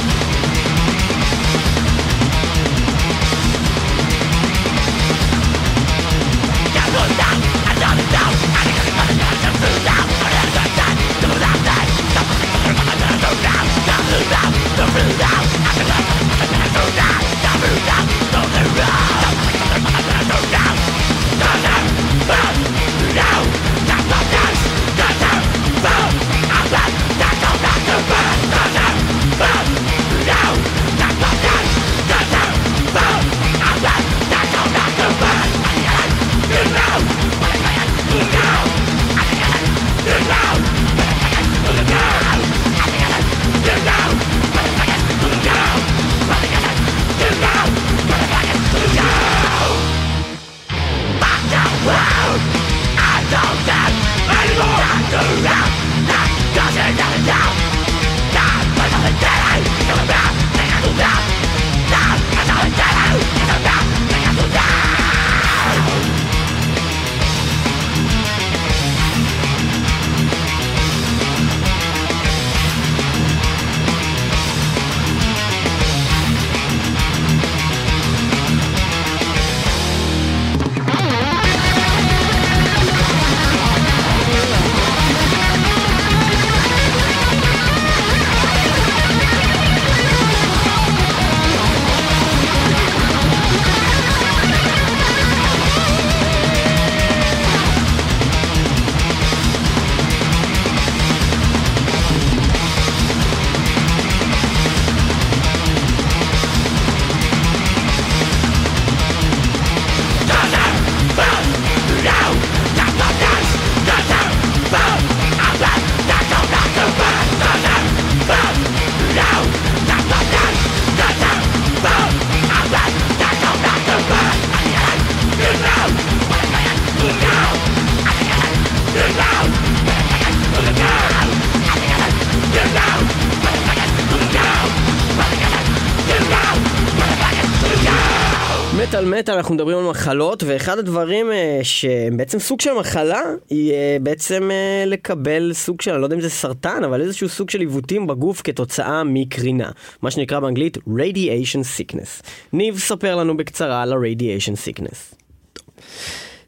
במטאל 138.91 139.19
מטאל 139.19 139.35
אנחנו 139.35 139.55
מדברים 139.55 139.77
על 139.77 139.83
מחלות, 139.83 140.43
ואחד 140.43 140.79
הדברים 140.79 141.31
אה, 141.31 141.59
שהם 141.63 142.17
בעצם 142.17 142.39
סוג 142.39 142.61
של 142.61 142.73
מחלה, 142.73 143.21
היא 143.49 143.73
אה, 143.73 143.97
בעצם 144.01 144.51
אה, 144.51 144.83
לקבל 144.87 145.51
סוג 145.53 145.81
של, 145.81 145.91
אני 145.91 146.01
לא 146.01 146.05
יודע 146.05 146.15
אם 146.15 146.21
זה 146.21 146.29
סרטן, 146.29 146.83
אבל 146.83 147.01
איזשהו 147.01 147.29
סוג 147.29 147.49
של 147.49 147.59
עיוותים 147.59 148.07
בגוף 148.07 148.41
כתוצאה 148.43 149.03
מקרינה. 149.03 149.71
מה 150.01 150.11
שנקרא 150.11 150.39
באנגלית 150.39 150.77
radiation 150.77 151.63
sickness. 151.77 152.23
ניב, 152.53 152.79
ספר 152.79 153.15
לנו 153.15 153.37
בקצרה 153.37 153.81
על 153.81 153.93
ה-radiation 153.93 154.55
sickness. 154.55 155.15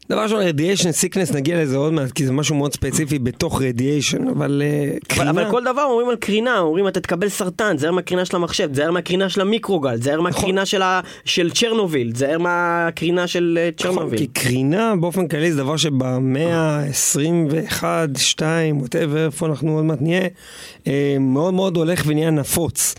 דבר 0.08 0.22
ראשון, 0.22 0.42
radiation 0.42 0.92
sickness, 0.92 1.32
נגיע 1.32 1.62
לזה 1.62 1.76
עוד 1.76 1.92
מעט, 1.92 2.12
כי 2.12 2.26
זה 2.26 2.32
משהו 2.32 2.54
מאוד 2.54 2.72
ספציפי 2.72 3.18
בתוך 3.18 3.62
radiation, 3.62 4.28
אבל 4.28 4.34
אבל, 4.34 4.62
קרינה... 5.08 5.30
אבל 5.30 5.50
כל 5.50 5.64
דבר 5.64 5.82
אומרים 5.82 6.08
על 6.08 6.16
קרינה, 6.16 6.58
אומרים 6.58 6.88
אתה 6.88 7.00
תקבל 7.00 7.28
סרטן, 7.28 7.76
תזהר 7.76 7.92
מהקרינה 7.92 8.24
של 8.24 8.36
המחשב, 8.36 8.68
תזהר 8.72 8.90
מהקרינה 8.90 9.28
של 9.28 9.40
המיקרוגל, 9.40 9.98
תזהר 9.98 10.12
נכון. 10.12 10.24
מהקרינה 10.24 10.66
של, 10.66 10.82
ה... 10.82 11.00
של 11.24 11.50
צ'רנוביל, 11.50 12.12
תזהר 12.12 12.38
מהקרינה 12.38 13.26
של 13.26 13.58
אה, 13.60 13.70
נכון, 13.80 13.94
צ'רנוביל. 13.94 14.18
כי 14.18 14.26
קרינה 14.26 14.94
באופן 15.00 15.28
כללי 15.28 15.52
זה 15.52 15.58
דבר 15.58 15.76
שבמאה 15.76 16.56
ה-21, 16.56 17.84
2, 18.16 18.80
ווטאבר, 18.80 19.26
איפה 19.26 19.46
אנחנו 19.46 19.76
עוד 19.76 19.84
מעט 19.84 19.98
נהיה, 20.00 20.28
אה, 20.86 21.16
מאוד 21.20 21.54
מאוד 21.54 21.76
הולך 21.76 22.02
ונהיה 22.06 22.30
נפוץ. 22.30 22.94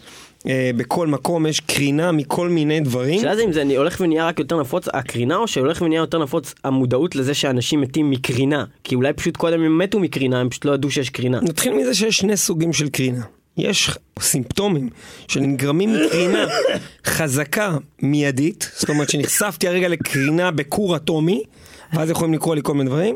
אה, 0.48 0.72
בכל 0.78 1.08
מקום 1.08 1.46
יש 1.46 1.60
קרינה 1.60 2.12
מכל 2.12 2.50
מיני 2.50 2.80
דברים. 2.80 3.18
השאלה 3.18 3.36
זה 3.36 3.44
אם 3.44 3.54
זה 3.54 3.64
הולך 3.78 3.98
ונהיה 4.00 4.28
רק 4.28 4.40
יותר 4.40 4.60
נפוץ 4.60 4.88
הקרינה, 4.94 5.36
או 5.36 5.48
שהולך 5.48 5.82
ונהיה 5.82 6.00
יותר 6.00 6.24
נפוץ 6.24 6.54
המודעות 6.64 7.16
לזה 7.16 7.34
שאנשים 7.34 7.82
מתים 7.82 8.10
מקרינה. 8.10 8.66
כי 8.84 8.96
אולי 8.96 9.14
פשוט 9.14 9.38
קודם 9.38 9.62
הם 9.62 9.78
מתו 9.78 10.00
מקרינה, 10.00 10.40
הם 10.40 10.50
פשוט 10.50 10.66
לא 10.66 10.72
ידעו 10.72 10.92
שיש 10.92 11.10
קרינה. 11.10 11.40
נתחיל 11.42 11.74
מזה 11.74 11.94
שיש 11.94 12.18
שני 12.18 12.38
סוגים 12.38 12.74
של 12.74 12.90
קרינה. 12.90 13.22
יש 13.58 13.92
סימפטומים 14.20 14.90
שנגרמים 15.28 15.94
מקרינה 15.94 16.46
חזקה 17.06 17.78
מיידית, 18.02 18.72
זאת 18.76 18.90
אומרת 18.90 19.10
שנחשפתי 19.10 19.68
הרגע 19.68 19.88
לקרינה 19.88 20.52
בכור 20.52 20.96
אטומי, 20.96 21.44
ואז 21.94 22.10
יכולים 22.10 22.34
לקרוא 22.34 22.56
לי 22.56 22.62
כל 22.64 22.74
מיני 22.74 22.90
דברים, 22.90 23.16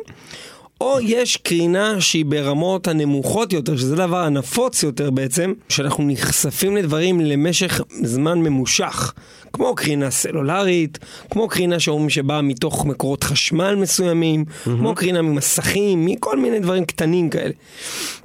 או 0.82 1.00
יש 1.02 1.38
קרינה 1.38 2.02
שהיא 2.02 2.26
ברמות 2.26 2.88
הנמוכות 2.88 3.54
יותר, 3.54 3.78
שזה 3.78 3.94
הדבר 3.94 4.18
הנפוץ 4.18 4.84
יותר 4.84 5.10
בעצם, 5.12 5.54
שאנחנו 5.70 6.04
נחשפים 6.08 6.78
לדברים 6.78 7.22
למשך 7.22 7.82
זמן 8.04 8.40
ממושך, 8.40 9.14
כמו 9.54 9.76
קרינה 9.76 10.12
סלולרית, 10.12 10.98
כמו 11.30 11.48
קרינה 11.48 11.80
שאומרים 11.80 12.10
שבאה 12.10 12.42
מתוך 12.42 12.86
מקורות 12.86 13.24
חשמל 13.24 13.76
מסוימים, 13.76 14.46
כמו 14.64 14.96
קרינה 14.96 15.22
ממסכים, 15.22 16.06
מכל 16.06 16.40
מיני 16.40 16.60
דברים 16.60 16.86
קטנים 16.86 17.30
כאלה. 17.30 17.54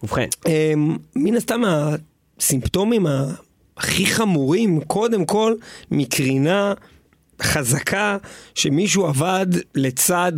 ובכן, 0.02 0.28
אמ, 0.46 0.96
מן 1.16 1.36
הסתם 1.36 1.62
הסימפטומים 2.38 3.06
הכי 3.76 4.06
חמורים, 4.06 4.80
קודם 4.80 5.24
כל, 5.24 5.54
מקרינה 5.90 6.74
חזקה 7.42 8.16
שמישהו 8.54 9.06
עבד 9.06 9.46
לצד 9.74 10.32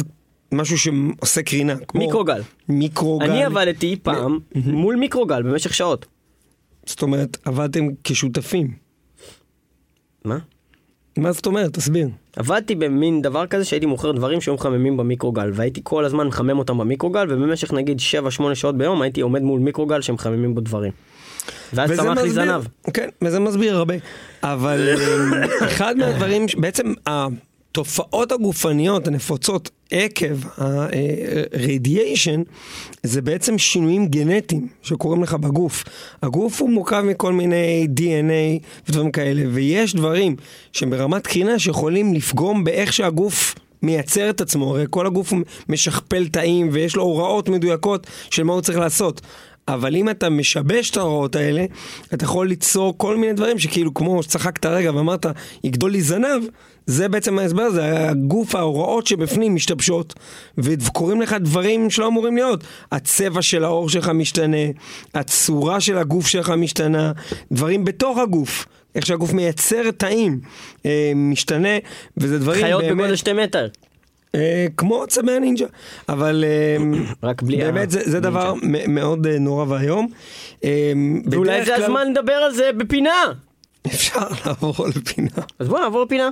משהו 0.52 0.78
שעושה 0.78 1.42
קרינה. 1.42 1.74
כמו 1.88 2.00
מיקרוגל. 2.00 2.40
מיקרוגל. 2.68 3.30
אני 3.30 3.44
עבדתי 3.44 3.96
פעם 4.02 4.38
מול 4.54 4.96
מיקרוגל 4.96 5.42
במשך 5.42 5.74
שעות. 5.74 6.06
זאת 6.86 7.02
אומרת, 7.02 7.36
עבדתם 7.44 7.86
כשותפים. 8.04 8.72
מה? 10.24 10.38
מה 11.18 11.32
זאת 11.32 11.46
אומרת? 11.46 11.72
תסביר. 11.74 12.08
עבדתי 12.36 12.74
במין 12.74 13.22
דבר 13.22 13.46
כזה 13.46 13.64
שהייתי 13.64 13.86
מוכר 13.86 14.12
דברים 14.12 14.40
שהיו 14.40 14.54
מחממים 14.54 14.96
במיקרוגל 14.96 15.50
והייתי 15.54 15.80
כל 15.84 16.04
הזמן 16.04 16.26
מחמם 16.26 16.58
אותם 16.58 16.78
במיקרוגל 16.78 17.26
ובמשך 17.32 17.72
נגיד 17.72 17.98
7-8 18.50 18.54
שעות 18.54 18.78
ביום 18.78 19.02
הייתי 19.02 19.20
עומד 19.20 19.42
מול 19.42 19.60
מיקרוגל 19.60 20.00
שמחממים 20.00 20.54
בו 20.54 20.60
דברים. 20.60 20.92
ואז 21.72 21.90
צמח 21.92 22.04
לי 22.04 22.28
מסביר- 22.28 22.32
זנב. 22.32 22.64
כן, 22.94 23.08
וזה 23.22 23.40
מסביר 23.40 23.76
הרבה. 23.76 23.94
אבל 24.42 24.88
אמ, 24.94 25.32
אחד 25.66 25.96
מהדברים, 25.96 26.46
בעצם 26.58 26.92
התופעות 27.76 28.32
הגופניות 28.32 29.08
הנפוצות 29.08 29.70
עקב 29.90 30.46
ה-radiation, 30.58 32.40
זה 33.02 33.22
בעצם 33.22 33.58
שינויים 33.58 34.06
גנטיים 34.06 34.68
שקורים 34.82 35.22
לך 35.22 35.34
בגוף. 35.34 35.84
הגוף 36.22 36.60
הוא 36.60 36.70
מורכב 36.70 37.00
מכל 37.00 37.32
מיני 37.32 37.86
DNA 38.00 38.64
ודברים 38.88 39.10
כאלה, 39.10 39.42
ויש 39.52 39.94
דברים 39.94 40.36
שהם 40.72 40.90
ברמת 40.90 41.26
קרינה 41.26 41.58
שיכולים 41.58 42.14
לפגום 42.14 42.64
באיך 42.64 42.92
שהגוף... 42.92 43.54
מייצר 43.82 44.30
את 44.30 44.40
עצמו, 44.40 44.70
הרי 44.70 44.84
כל 44.90 45.06
הגוף 45.06 45.32
משכפל 45.68 46.28
תאים 46.28 46.68
ויש 46.72 46.96
לו 46.96 47.02
הוראות 47.02 47.48
מדויקות 47.48 48.06
של 48.30 48.42
מה 48.42 48.52
הוא 48.52 48.60
צריך 48.60 48.78
לעשות. 48.78 49.20
אבל 49.68 49.96
אם 49.96 50.10
אתה 50.10 50.30
משבש 50.30 50.90
את 50.90 50.96
ההוראות 50.96 51.36
האלה, 51.36 51.64
אתה 52.14 52.24
יכול 52.24 52.48
ליצור 52.48 52.94
כל 52.98 53.16
מיני 53.16 53.32
דברים 53.32 53.58
שכאילו 53.58 53.94
כמו 53.94 54.22
שצחקת 54.22 54.66
רגע 54.66 54.92
ואמרת, 54.94 55.26
יגדול 55.64 55.90
לי 55.90 56.02
זנב, 56.02 56.42
זה 56.86 57.08
בעצם 57.08 57.38
ההסבר, 57.38 57.70
זה 57.70 58.08
הגוף, 58.08 58.54
ההוראות 58.54 59.06
שבפנים 59.06 59.54
משתבשות, 59.54 60.14
וקורים 60.58 61.20
לך 61.20 61.36
דברים 61.40 61.90
שלא 61.90 62.06
אמורים 62.06 62.36
להיות. 62.36 62.64
הצבע 62.92 63.42
של 63.42 63.64
העור 63.64 63.88
שלך 63.88 64.08
משתנה, 64.08 64.66
הצורה 65.14 65.80
של 65.80 65.98
הגוף 65.98 66.26
שלך 66.26 66.50
משתנה, 66.50 67.12
דברים 67.52 67.84
בתוך 67.84 68.18
הגוף. 68.18 68.66
איך 68.94 69.06
שהגוף 69.06 69.32
מייצר 69.32 69.90
תאים 69.90 70.40
אה, 70.86 71.12
משתנה, 71.14 71.78
וזה 72.16 72.38
דברים 72.38 72.64
חיות 72.64 72.82
באמת... 72.82 72.96
בגודל 72.96 73.16
שתי 73.16 73.32
מטר. 73.32 73.66
אה, 74.36 74.66
כמו 74.76 75.04
צבי 75.08 75.30
הנינג'ה, 75.30 75.66
אבל 76.08 76.44
אה, 76.46 76.76
רק 77.22 77.42
בלי 77.42 77.56
באמת 77.56 77.90
זה, 77.90 78.00
זה 78.04 78.20
דבר 78.20 78.54
מאוד 78.88 79.26
אה, 79.26 79.38
נורא 79.38 79.64
ואיום. 79.68 80.08
אה, 80.64 80.92
ואולי 81.30 81.64
זה 81.64 81.74
הזמן 81.76 82.10
לדבר 82.10 82.32
על 82.32 82.52
זה 82.52 82.70
בפינה. 82.76 83.32
אפשר 83.86 84.20
לעבור 84.46 84.74
לפינה. 84.96 85.28
אז 85.58 85.68
בוא 85.68 85.80
נעבור 85.80 86.02
לפינה. 86.04 86.30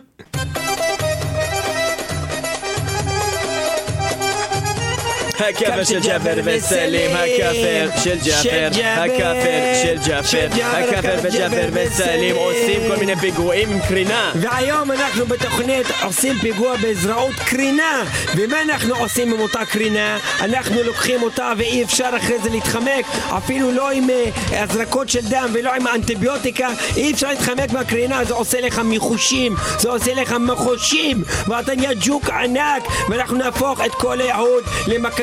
הכאפר 5.39 5.85
של 5.85 6.01
ג'אפר 6.01 6.41
וסלים, 6.45 7.11
הכאפר 7.17 7.89
של 8.05 8.19
ג'אפר, 8.25 8.69
הכאפר 8.83 9.75
של 9.83 9.97
ג'אפר, 10.09 10.49
הכאפר 10.63 11.17
וג'אפר 11.23 11.69
וסלים 11.73 12.37
עושים 12.37 12.81
כל 12.89 12.97
מיני 12.97 13.17
פיגועים 13.17 13.71
עם 13.71 13.81
קרינה. 13.89 14.33
והיום 14.35 14.93
אנחנו 14.93 15.27
בתוכנית 15.27 15.87
עושים 16.03 16.35
פיגוע 16.41 16.77
בעזראות 16.77 17.35
קרינה. 17.35 18.05
ומה 18.37 18.63
אנחנו 18.63 18.97
עושים 18.97 19.33
עם 19.33 19.41
אותה 19.41 19.65
קרינה? 19.65 20.19
אנחנו 20.41 20.83
לוקחים 20.83 21.23
אותה 21.23 21.53
ואי 21.57 21.85
אפשר 21.85 22.11
אחרי 22.17 22.39
זה 22.43 22.51
להתחמק, 22.51 23.07
אפילו 23.37 23.73
לא 23.73 23.91
עם 23.91 24.11
אה, 24.11 24.63
הזרקות 24.63 25.09
של 25.09 25.21
דם 25.29 25.49
ולא 25.53 25.75
עם 25.75 25.87
אנטיביוטיקה, 25.87 26.69
אי 26.97 27.13
אפשר 27.13 27.29
להתחמק 27.29 27.73
מהקרינה, 27.73 28.25
זה 28.25 28.35
עושה 28.35 28.61
לך 28.61 28.79
מיחושים, 28.79 29.55
זה 29.79 29.89
עושה 29.89 30.15
לך 30.15 30.33
מחושים, 30.33 31.23
ואתה 31.49 31.75
נהיה 31.75 31.91
ג'וק 32.01 32.31
ענק, 32.31 32.83
ואנחנו 33.09 33.37
נהפוך 33.37 33.81
את 33.87 33.95
כל 33.95 34.21
היהוד 34.21 34.65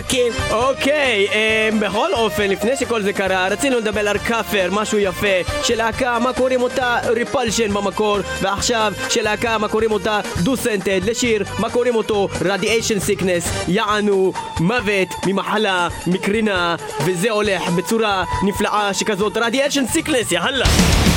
למקקים. 0.02 0.34
אוקיי, 0.52 1.28
אמ, 1.28 1.80
בכל 1.80 2.14
אופן, 2.14 2.50
לפני 2.50 2.76
שכל 2.76 3.02
זה 3.02 3.14
קרה, 3.14 3.48
רצינו 3.48 3.80
לדבר 3.80 4.10
על 4.10 4.18
כאפר, 4.18 4.70
משהו 4.72 5.00
יפה, 5.00 5.64
של 5.64 5.76
להקה, 5.76 6.20
מה 6.20 6.34
קוראים 6.34 6.62
אותה? 6.62 6.98
ריפלשן 7.08 7.74
במקור, 7.74 8.18
ועכשיו 8.42 8.94
של 9.10 9.22
להקה, 9.24 9.58
מה 9.58 9.68
קוראים 9.68 9.92
אותה? 9.92 10.20
דו-סנטד, 10.44 11.04
לשיר, 11.04 11.44
מה 11.60 11.70
קוראים 11.70 11.96
אותו? 11.96 12.28
רדיאשן 12.42 13.00
סיקנס, 13.00 13.44
יענו 13.68 14.34
מוות 14.60 15.10
ממחלה, 15.28 15.88
מקרינה, 16.08 16.76
וזה 17.06 17.32
הולך 17.32 17.70
בצורה 17.70 18.24
נפלאה 18.44 18.94
שכזאת, 18.94 19.38
רדיאשן 19.38 19.88
סיקנס, 19.88 20.32
יאללה! 20.32 21.11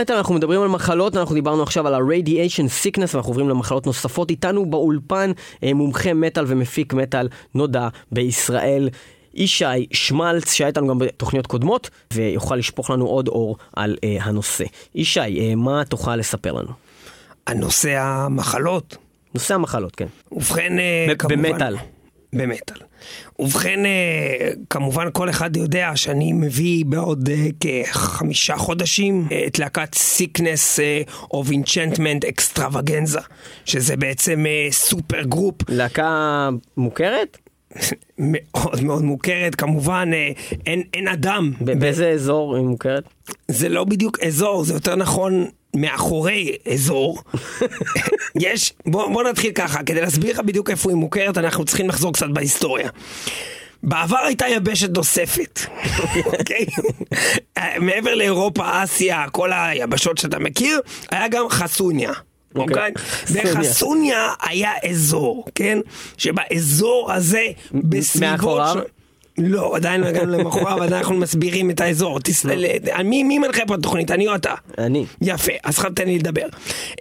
מטאל, 0.00 0.16
אנחנו 0.16 0.34
מדברים 0.34 0.62
על 0.62 0.68
מחלות, 0.68 1.16
אנחנו 1.16 1.34
דיברנו 1.34 1.62
עכשיו 1.62 1.86
על 1.86 1.94
ה-radiation 1.94 2.84
sickness, 2.84 3.10
ואנחנו 3.14 3.30
עוברים 3.30 3.48
למחלות 3.48 3.86
נוספות. 3.86 4.30
איתנו 4.30 4.70
באולפן 4.70 5.32
אה, 5.64 5.74
מומחה 5.74 6.14
מטאל 6.14 6.44
ומפיק 6.48 6.94
מטאל 6.94 7.28
נודע 7.54 7.88
בישראל. 8.12 8.88
ישי 9.34 9.86
שמלץ, 9.92 10.52
שהיה 10.52 10.68
איתנו 10.68 10.88
גם 10.88 10.98
בתוכניות 10.98 11.46
קודמות, 11.46 11.90
ויוכל 12.12 12.56
לשפוך 12.56 12.90
לנו 12.90 13.06
עוד 13.06 13.28
אור 13.28 13.56
על 13.76 13.96
אה, 14.04 14.16
הנושא. 14.20 14.64
ישי, 14.94 15.20
אה, 15.20 15.54
מה 15.54 15.84
תוכל 15.84 16.16
לספר 16.16 16.52
לנו? 16.52 16.70
הנושא 17.46 17.98
המחלות. 18.00 18.96
נושא 19.34 19.54
המחלות, 19.54 19.96
כן. 19.96 20.06
ובכן, 20.32 20.78
אה, 20.78 21.14
כמובן... 21.18 21.42
במטאל. 21.42 21.76
במטאל. 22.34 22.76
ובכן, 23.38 23.86
אה, 23.86 24.50
כמובן 24.70 25.08
כל 25.12 25.30
אחד 25.30 25.56
יודע 25.56 25.92
שאני 25.94 26.32
מביא 26.32 26.84
בעוד 26.84 27.28
אה, 27.28 27.46
כחמישה 27.60 28.56
חודשים 28.56 29.28
אה, 29.32 29.44
את 29.46 29.58
להקת 29.58 29.96
אה, 30.78 31.02
of 31.22 31.46
Enchantment 31.48 32.28
Extravaganza, 32.28 33.20
שזה 33.64 33.96
בעצם 33.96 34.44
super 34.70 35.22
group 35.22 35.54
להקה 35.68 36.48
מוכרת? 36.76 37.38
מאוד 38.18 38.82
מאוד 38.82 39.02
מוכרת, 39.02 39.54
כמובן 39.54 40.10
אין, 40.66 40.82
אין 40.94 41.08
אדם, 41.08 41.52
באיזה 41.60 42.08
אזור 42.08 42.56
היא 42.56 42.64
מוכרת? 42.64 43.04
זה 43.48 43.68
לא 43.68 43.84
בדיוק 43.84 44.18
אזור, 44.20 44.64
זה 44.64 44.74
יותר 44.74 44.96
נכון 44.96 45.46
מאחורי 45.74 46.56
אזור. 46.72 47.22
יש, 48.40 48.72
בוא, 48.86 49.08
בוא 49.12 49.22
נתחיל 49.22 49.52
ככה, 49.52 49.82
כדי 49.82 50.00
להסביר 50.00 50.30
לך 50.30 50.40
בדיוק 50.40 50.70
איפה 50.70 50.90
היא 50.90 50.96
מוכרת, 50.96 51.38
אנחנו 51.38 51.64
צריכים 51.64 51.88
לחזור 51.88 52.12
קצת 52.12 52.26
בהיסטוריה. 52.32 52.88
בעבר 53.82 54.18
הייתה 54.26 54.48
יבשת 54.48 54.90
נוספת, 54.96 55.60
אוקיי? 56.26 56.66
מעבר 57.80 58.14
לאירופה, 58.14 58.84
אסיה, 58.84 59.24
כל 59.32 59.50
היבשות 59.52 60.18
שאתה 60.18 60.38
מכיר, 60.38 60.80
היה 61.10 61.28
גם 61.28 61.48
חסוניה. 61.48 62.12
אוקיי. 62.54 62.92
אוקיי? 63.28 63.44
בחסוניה 63.44 64.28
היה 64.42 64.72
אזור, 64.90 65.44
כן? 65.54 65.78
שבאזור 66.16 67.12
הזה, 67.12 67.46
בסביבות... 67.72 68.30
מאחוריו? 68.32 68.84
לא, 69.38 69.76
עדיין 69.76 70.00
לא 70.00 70.06
הגענו 70.06 70.32
למחוריו, 70.38 70.76
עדיין 70.82 70.92
אנחנו 70.92 71.14
מסבירים 71.16 71.70
את 71.70 71.80
האזור. 71.80 72.18
לא. 72.44 73.02
מי 73.04 73.38
מנחה 73.38 73.62
פה 73.66 73.74
התוכנית, 73.74 74.10
אני 74.10 74.28
או 74.28 74.34
אתה? 74.34 74.54
אני. 74.78 75.06
יפה, 75.22 75.52
אז 75.64 75.78
תן 75.94 76.04
לי 76.06 76.18
לדבר. 76.18 76.46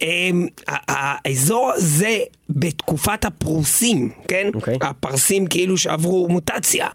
אמ, 0.02 0.48
האזור 0.68 1.72
הזה 1.76 2.20
בתקופת 2.50 3.26
הפרוסים, 3.26 4.10
כן? 4.28 4.50
אוקיי. 4.54 4.78
הפרסים 4.82 5.48
כאילו 5.48 5.78
שעברו 5.78 6.28
מוטציה, 6.30 6.88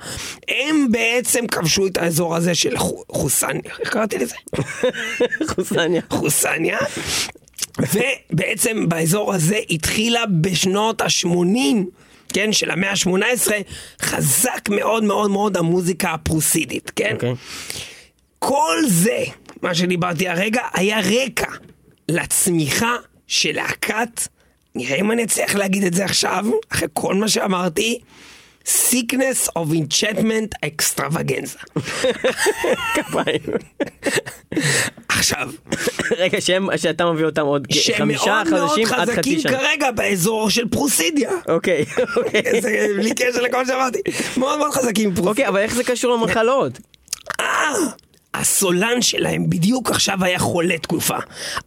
הם 0.48 0.86
בעצם 0.90 1.46
כבשו 1.46 1.86
את 1.86 1.96
האזור 1.98 2.36
הזה 2.36 2.54
של 2.54 2.78
חו- 2.78 3.02
חוסניה, 3.12 3.60
איך 3.80 3.88
קראתי 3.90 4.18
לזה? 4.18 4.34
חוסניה. 5.54 6.02
חוסניה. 6.10 6.78
ובעצם 7.78 8.88
באזור 8.88 9.34
הזה 9.34 9.58
התחילה 9.70 10.24
בשנות 10.40 11.00
ה-80, 11.00 11.28
כן, 12.32 12.52
של 12.52 12.70
המאה 12.70 12.90
ה-18, 12.90 13.50
חזק 14.02 14.68
מאוד 14.68 15.04
מאוד 15.04 15.30
מאוד 15.30 15.56
המוזיקה 15.56 16.10
הפרוסידית, 16.10 16.90
כן? 16.96 17.14
אוקיי. 17.14 17.34
כל 18.38 18.76
זה, 18.88 19.24
מה 19.62 19.74
שדיברתי 19.74 20.28
הרגע, 20.28 20.62
היה 20.74 20.98
רקע 21.00 21.50
לצמיחה 22.08 22.96
של 23.26 23.52
להקת, 23.52 24.28
נראה 24.74 24.96
אם 24.96 25.12
אני 25.12 25.24
אצליח 25.24 25.54
להגיד 25.54 25.84
את 25.84 25.94
זה 25.94 26.04
עכשיו, 26.04 26.44
אחרי 26.72 26.88
כל 26.92 27.14
מה 27.14 27.28
שאמרתי, 27.28 27.98
Sickness 28.68 29.48
of 29.58 29.72
Enchantment 29.72 30.68
Extravaganza. 30.68 31.80
כפיים. 32.94 33.40
עכשיו, 35.08 35.50
רגע, 36.18 36.40
שהם, 36.40 36.68
שאתה 36.76 37.12
מביא 37.12 37.24
אותם 37.24 37.42
עוד 37.42 37.66
חמישה 37.96 38.22
שמאוד 38.24 38.50
מאוד 38.50 38.68
חודשים 38.68 38.86
עד 38.86 39.08
חצי 39.08 39.12
חזקים 39.16 39.38
שנה. 39.40 39.58
כרגע 39.58 39.90
באזור 39.90 40.50
של 40.50 40.68
פרוסידיה. 40.68 41.30
אוקיי, 41.48 41.84
אוקיי. 42.16 42.60
זה 42.60 42.86
בלי 42.96 43.14
קשר 43.14 43.40
לכל 43.40 43.66
שאמרתי. 43.66 43.98
מאוד 44.36 44.58
מאוד 44.58 44.72
חזקים 44.72 45.14
פרוסידיה. 45.14 45.30
אוקיי, 45.30 45.48
אבל 45.48 45.60
איך 45.60 45.74
זה 45.74 45.84
קשור 45.84 46.16
למחלות? 46.16 46.72
הסולן 48.34 49.02
שלהם 49.02 49.50
בדיוק 49.50 49.90
עכשיו 49.90 50.24
היה 50.24 50.38
חולה 50.38 50.78
תקופה. 50.78 51.16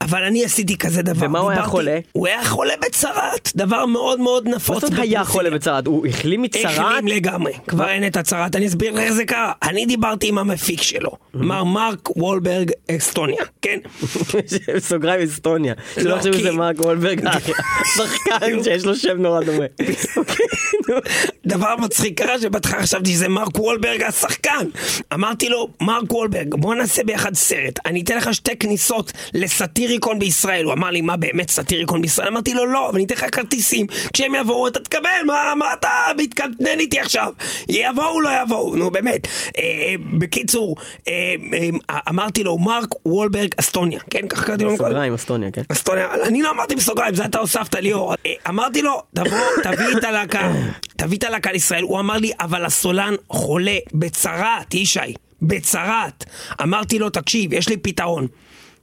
אבל 0.01 0.23
אני 0.23 0.45
עשיתי 0.45 0.77
כזה 0.77 1.01
דבר. 1.01 1.25
ומה 1.25 1.39
הוא 1.39 1.51
היה 1.51 1.63
חולה? 1.63 1.99
הוא 2.11 2.27
היה 2.27 2.45
חולה 2.45 2.73
בצרעת, 2.85 3.51
דבר 3.55 3.85
מאוד 3.85 4.19
מאוד 4.19 4.49
מה 4.49 4.55
נפוץ. 4.55 4.81
זאת 4.81 4.91
אומרת 4.91 5.03
היה. 5.03 5.23
חולה 5.23 5.49
בצרעת? 5.49 5.87
הוא 5.87 6.07
החלים 6.07 6.41
מצרעת? 6.41 6.77
החלים 6.77 7.07
לגמרי, 7.07 7.53
כבר 7.67 7.89
אין 7.89 8.07
את 8.07 8.17
הצהרת, 8.17 8.55
אני 8.55 8.67
אסביר 8.67 8.93
לך 8.93 8.99
איך 8.99 9.13
זה 9.13 9.25
קרה. 9.25 9.51
אני 9.63 9.85
דיברתי 9.85 10.27
עם 10.27 10.37
המפיק 10.37 10.81
שלו, 10.81 11.11
מר 11.33 11.63
מרק 11.63 12.17
וולברג 12.17 12.71
אסטוניה, 12.91 13.43
כן? 13.61 13.79
סוגריים 14.89 15.21
אסטוניה. 15.21 15.73
שלא 15.95 16.11
לא, 16.11 16.17
חושבים 16.17 16.33
שזה 16.33 16.51
מרק 16.51 16.79
וולברג, 16.79 17.29
שחקן 17.95 18.63
שיש 18.63 18.85
לו 18.85 18.95
שם 18.95 19.17
נורא 19.21 19.43
דומה. 19.43 19.65
דבר 21.45 21.75
מצחיק 21.75 22.21
קרה 22.21 22.39
שבהתחלה 22.39 22.81
חשבתי 22.81 23.11
שזה 23.11 23.27
מרק 23.27 23.59
וולברג 23.59 24.03
השחקן. 24.03 24.65
אמרתי 25.13 25.49
לו, 25.49 25.67
מרק 25.81 26.13
וולברג, 26.13 26.55
בוא 26.55 26.75
נעשה 26.75 27.03
ביחד 27.03 27.35
סרט. 27.35 27.79
אני 27.85 28.01
אתן 28.01 28.17
לך 28.17 28.33
שתי 28.33 28.55
כניסות 28.55 29.11
לסאטיריקון 29.33 30.19
בישראל. 30.19 30.65
הוא 30.65 30.73
אמר 30.73 30.89
לי, 30.89 31.01
מה 31.01 31.17
באמת 31.17 31.49
סאטיריקון 31.49 32.01
בישראל? 32.01 32.27
אמרתי 32.27 32.53
לו, 32.53 32.65
לא, 32.65 32.89
אבל 32.89 32.95
אני 32.95 33.05
אתן 33.05 33.15
לך 33.15 33.25
כרטיסים. 33.35 33.87
כשהם 34.13 34.35
יבואו 34.35 34.67
אתה 34.67 34.79
תקבל, 34.79 35.09
מה, 35.25 35.53
מה 35.57 35.73
אתה 35.73 35.89
מתקטנן 36.17 36.79
איתי 36.79 36.99
עכשיו? 36.99 37.33
יבואו, 37.69 38.21
לא 38.21 38.29
יבואו, 38.43 38.75
נו 38.75 38.91
באמת. 38.91 39.27
אה, 39.57 39.95
בקיצור, 40.19 40.75
אה, 41.07 41.35
אה, 41.89 41.99
אמרתי 42.09 42.43
לו, 42.43 42.57
מרק 42.57 42.89
וולברג 43.05 43.49
אסטוניה. 43.57 43.99
כן, 44.09 44.27
ככה 44.27 44.45
קראתי 44.45 44.63
לו 44.63 44.73
מקודם. 44.73 44.89
סוגריים 44.89 45.13
אסטוניה, 45.13 45.51
כן. 45.51 45.61
אסטוניה, 45.71 46.07
אני 46.23 46.41
לא 46.41 46.51
אמרתי 46.51 46.75
בסוגריים, 46.75 47.15
זה 47.15 47.25
אתה 47.25 47.39
הוספת 47.39 47.75
ליאור. 47.75 48.13
אה, 48.25 48.31
אמרתי 48.49 48.81
לו, 48.81 49.01
תבוא, 49.15 49.37
תביא 49.63 49.97
את 49.97 50.03
הלהקה, 50.03 50.51
תביא 50.97 51.17
את 51.17 51.23
הלהקה 51.23 51.51
לישראל. 51.51 51.83
הוא 51.83 51.99
אמר 51.99 52.17
לי, 52.17 52.31
אבל 52.39 52.65
הסולן 52.65 53.13
חולה 53.29 53.77
בצרעת, 53.93 54.73
ישי, 54.73 54.99
בצרעת. 55.41 56.23
אמרתי 56.61 56.99
לו, 56.99 57.09
תקשיב, 57.09 57.53
יש 57.53 57.69
לי 57.69 57.77
פתרון. 57.77 58.27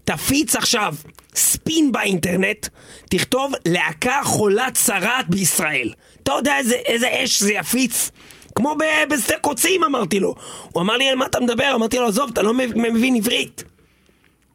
תפיץ 0.04 0.56
עכשיו 0.56 0.94
ספין 1.34 1.92
באינטרנט, 1.92 2.68
תכתוב 3.10 3.52
להקה 3.66 4.20
חולת 4.24 4.74
צרעת 4.74 5.28
בישראל. 5.28 5.92
אתה 6.22 6.32
יודע 6.32 6.58
איזה, 6.58 6.74
איזה 6.74 7.08
אש 7.24 7.42
זה 7.42 7.52
יפיץ? 7.52 8.10
כמו 8.54 8.74
בשדה 9.10 9.38
קוצים 9.40 9.84
אמרתי 9.84 10.20
לו. 10.20 10.34
הוא 10.72 10.82
אמר 10.82 10.96
לי, 10.96 11.08
על 11.08 11.14
מה 11.16 11.26
אתה 11.26 11.40
מדבר? 11.40 11.72
אמרתי 11.74 11.98
לו, 11.98 12.06
עזוב, 12.06 12.30
אתה 12.32 12.42
לא 12.42 12.54
מב- 12.54 12.78
מבין 12.78 13.14
עברית. 13.16 13.64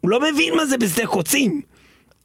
הוא 0.02 0.10
לא 0.10 0.20
מבין 0.22 0.56
מה 0.56 0.66
זה 0.66 0.78
בשדה 0.78 1.08
קוצים. 1.08 1.62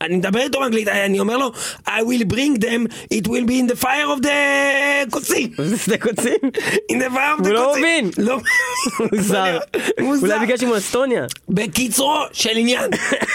אני 0.01 0.17
מדבר 0.17 0.41
איתו 0.41 0.61
באנגלית, 0.61 0.89
אני 0.89 1.21
אומר 1.21 1.37
לו, 1.37 1.53
I 1.87 1.91
will 1.91 2.33
bring 2.33 2.61
them, 2.63 2.93
it 3.15 3.27
will 3.27 3.47
be 3.49 3.63
in 3.63 3.73
the 3.73 3.83
fire 3.83 4.19
of 4.19 4.25
the 4.25 4.29
קוצים. 5.11 5.51
זה 5.59 5.79
שדה 5.79 5.99
קוצים? 5.99 6.37
in 6.93 6.97
the 6.97 7.11
fire 7.15 7.41
of 7.41 7.43
the 7.43 7.47
הוא 7.47 7.53
לא 7.55 7.65
קוצים. 7.69 7.83
מבין. 7.83 8.11
לא 8.19 8.39
מוזר. 9.13 9.59
מוזר. 10.01 10.27
אולי 10.27 10.47
בגלל 10.47 10.57
שהוא 10.57 10.71
מאסטוניה. 10.71 11.25
בקיצורו 11.49 12.23
של 12.33 12.57
עניין, 12.57 12.91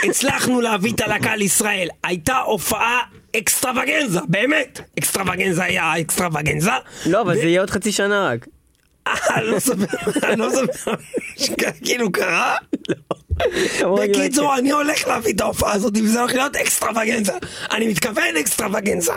הצלחנו 0.09 0.61
להביא 0.61 0.93
את 0.93 1.01
הלהקה 1.01 1.35
לישראל. 1.35 1.87
הייתה 2.03 2.37
הופעה 2.37 2.99
אקסטרווגנזה, 3.37 4.19
באמת. 4.27 4.79
אקסטרווגנזה 4.99 5.63
היה 5.63 5.93
אקסטרווגנזה. 6.01 6.71
לא, 7.05 7.21
אבל 7.21 7.35
זה 7.35 7.41
יהיה 7.41 7.59
עוד 7.59 7.69
חצי 7.69 7.91
שנה 7.91 8.29
רק. 8.29 8.47
אה, 9.07 9.41
לא 9.41 9.57
אני 10.23 10.39
לא 10.39 10.49
סופר, 10.49 10.93
שכאילו 11.37 12.11
קרה. 12.11 12.55
רק 13.81 14.09
בקיצור, 14.09 14.57
אני 14.57 14.71
הולך 14.71 15.07
להביא 15.07 15.33
את 15.33 15.41
ההופעה 15.41 15.73
הזאת, 15.73 15.93
וזה 15.97 16.19
הולך 16.19 16.33
להיות 16.33 16.55
אקסטרווגנזה. 16.55 17.31
אני 17.71 17.87
מתכוון 17.87 18.37
אקסטרווגנזה, 18.39 19.11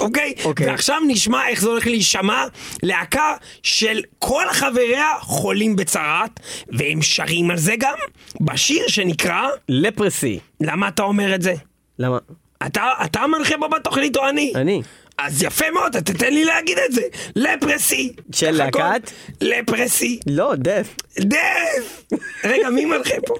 אוקיי? 0.00 0.34
אוקיי. 0.44 0.66
ועכשיו 0.66 1.00
נשמע 1.08 1.48
איך 1.48 1.60
זה 1.60 1.68
הולך 1.68 1.86
להישמע 1.86 2.44
להקה 2.82 3.34
של 3.62 4.00
כל 4.18 4.44
חבריה 4.50 5.08
חולים 5.20 5.76
בצרעת, 5.76 6.40
והם 6.68 7.02
שרים 7.02 7.50
על 7.50 7.56
זה 7.56 7.74
גם 7.78 7.94
בשיר 8.40 8.88
שנקרא, 8.88 9.48
לפרסי. 9.68 10.38
למה 10.60 10.88
אתה 10.88 11.02
אומר 11.02 11.34
את 11.34 11.42
זה? 11.42 11.54
למה? 11.98 12.18
אתה, 12.66 12.84
אתה 13.04 13.20
המנחה 13.20 13.54
פה 13.60 13.68
בתוכנית 13.68 14.16
או 14.16 14.28
אני? 14.28 14.52
אני. 14.56 14.82
אז 15.22 15.42
יפה 15.42 15.70
מאוד, 15.70 15.96
אתה 15.96 16.12
תתן 16.12 16.34
לי 16.34 16.44
להגיד 16.44 16.78
את 16.86 16.92
זה. 16.92 17.02
לפרסי. 17.36 18.12
של? 18.32 18.50
להקת? 18.50 19.10
לפרסי. 19.40 20.20
לא, 20.26 20.54
דף. 20.56 20.96
דף! 21.20 22.02
רגע, 22.44 22.70
מי 22.70 22.84
מנחה 22.84 23.14
פה? 23.26 23.34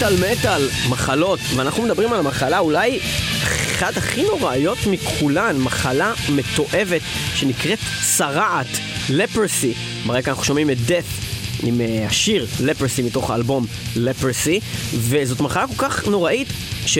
מטאל 0.00 0.32
מטאל, 0.32 0.68
מחלות, 0.88 1.40
ואנחנו 1.56 1.82
מדברים 1.82 2.12
על 2.12 2.18
המחלה 2.18 2.58
אולי 2.58 2.98
אחת 3.42 3.96
הכי 3.96 4.22
נוראיות 4.22 4.78
מכולן, 4.86 5.56
מחלה 5.56 6.12
מתועבת 6.28 7.00
שנקראת 7.34 7.78
צרעת, 8.16 8.66
לפרסי. 9.10 9.74
ברקע 10.06 10.30
אנחנו 10.30 10.44
שומעים 10.44 10.70
את 10.70 10.76
death 10.88 11.24
עם 11.62 11.80
uh, 11.80 12.08
השיר 12.08 12.46
לפרסי 12.60 13.02
מתוך 13.02 13.30
האלבום 13.30 13.66
לפרסי, 13.96 14.60
וזאת 14.94 15.40
מחלה 15.40 15.66
כל 15.66 15.74
כך 15.88 16.08
נוראית 16.08 16.48
ש... 16.86 16.98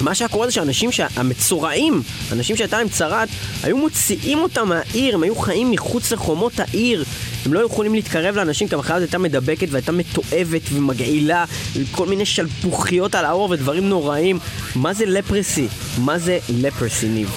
מה 0.00 0.14
שהיה 0.14 0.28
קורה 0.28 0.46
זה 0.46 0.52
שאנשים 0.52 0.90
המצורעים, 1.16 2.02
אנשים 2.32 2.56
שהייתה 2.56 2.78
להם 2.78 2.88
צרת, 2.88 3.28
היו 3.62 3.76
מוציאים 3.76 4.38
אותם 4.38 4.68
מהעיר, 4.68 5.14
הם 5.14 5.22
היו 5.22 5.36
חיים 5.36 5.70
מחוץ 5.70 6.12
לחומות 6.12 6.60
העיר. 6.60 7.04
הם 7.46 7.52
לא 7.52 7.60
יכולים 7.60 7.94
להתקרב 7.94 8.36
לאנשים 8.36 8.68
כי 8.68 8.74
המחלה 8.74 8.96
הזאת 8.96 9.08
הייתה 9.08 9.18
מדבקת 9.18 9.68
והייתה 9.70 9.92
מתועבת 9.92 10.62
ומגעילה, 10.72 11.44
כל 11.90 12.06
מיני 12.06 12.26
שלפוחיות 12.26 13.14
על 13.14 13.24
האור 13.24 13.50
ודברים 13.50 13.88
נוראים. 13.88 14.38
מה 14.74 14.94
זה 14.94 15.06
לפרסי? 15.06 15.66
מה 15.98 16.18
זה 16.18 16.38
לפרסי, 16.48 17.08
ניב? 17.08 17.30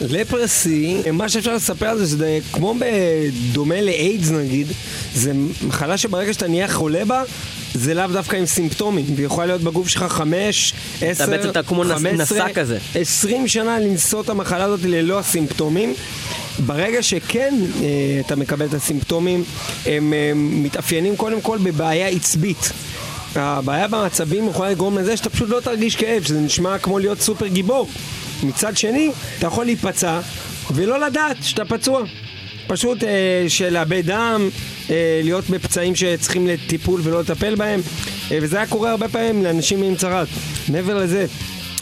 לפרסי, 0.00 0.96
מה 1.12 1.28
שאפשר 1.28 1.54
לספר 1.54 1.86
על 1.86 1.98
זה, 1.98 2.06
שזה 2.06 2.38
כמו 2.52 2.74
בדומה 2.78 3.80
לאיידס 3.80 4.30
נגיד, 4.30 4.66
זה 5.14 5.32
מחלה 5.66 5.96
שברגע 5.98 6.32
שאתה 6.32 6.48
נהיה 6.48 6.68
חולה 6.68 7.04
בה, 7.04 7.22
זה 7.74 7.94
לאו 7.94 8.06
דווקא 8.06 8.36
עם 8.36 8.46
סימפטומים, 8.46 9.04
ויכולה 9.16 9.46
להיות 9.46 9.62
בגוף 9.62 9.88
שלך 9.88 10.02
חמש, 10.02 10.74
עשר, 11.02 11.24
אתה 11.24 11.30
בעצם 11.30 11.48
אתה 11.50 11.62
כמו 11.62 11.84
נשא 11.84 12.46
כזה. 12.54 12.78
עשרים 12.94 13.48
שנה 13.48 13.78
לנסות 13.78 14.24
את 14.24 14.30
המחלה 14.30 14.64
הזאת 14.64 14.80
ללא 14.84 15.18
הסימפטומים. 15.18 15.94
ברגע 16.66 17.02
שכן 17.02 17.54
אה, 17.82 18.20
אתה 18.26 18.36
מקבל 18.36 18.66
את 18.66 18.74
הסימפטומים, 18.74 19.44
הם 19.86 20.12
אה, 20.12 20.32
מתאפיינים 20.34 21.16
קודם 21.16 21.40
כל 21.40 21.58
בבעיה 21.58 22.08
עצבית. 22.08 22.72
הבעיה 23.34 23.88
במצבים 23.88 24.48
יכולה 24.48 24.70
לגרום 24.70 24.98
לזה 24.98 25.16
שאתה 25.16 25.30
פשוט 25.30 25.48
לא 25.48 25.60
תרגיש 25.60 25.96
כאב, 25.96 26.22
שזה 26.22 26.40
נשמע 26.40 26.78
כמו 26.78 26.98
להיות 26.98 27.20
סופר 27.20 27.46
גיבור. 27.46 27.88
מצד 28.42 28.76
שני, 28.76 29.10
אתה 29.38 29.46
יכול 29.46 29.64
להיפצע 29.64 30.20
ולא 30.70 31.00
לדעת 31.06 31.36
שאתה 31.42 31.64
פצוע. 31.64 32.02
פשוט 32.66 33.04
אה, 33.04 33.44
של 33.48 33.72
לאבד 33.72 34.06
דם, 34.06 34.48
להיות 35.22 35.50
בפצעים 35.50 35.96
שצריכים 35.96 36.46
לטיפול 36.46 37.00
ולא 37.04 37.20
לטפל 37.20 37.54
בהם, 37.54 37.80
אה, 38.30 38.38
וזה 38.42 38.56
היה 38.56 38.66
קורה 38.66 38.90
הרבה 38.90 39.08
פעמים 39.08 39.44
לאנשים 39.44 39.82
עם 39.82 39.96
צרת. 39.96 40.28
מעבר 40.68 40.98
לזה, 40.98 41.26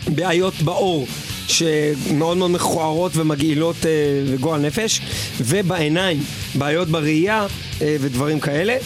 בעיות 0.08 0.54
בעור. 0.62 1.06
שמאוד 1.48 2.36
מאוד 2.36 2.50
מכוערות 2.50 3.16
ומגעילות 3.16 3.86
אה, 3.86 3.90
וגועל 4.26 4.60
נפש, 4.60 5.00
ובעיניים, 5.40 6.22
בעיות 6.54 6.88
בראייה 6.88 7.46
אה, 7.82 7.96
ודברים 8.00 8.40
כאלה. 8.40 8.76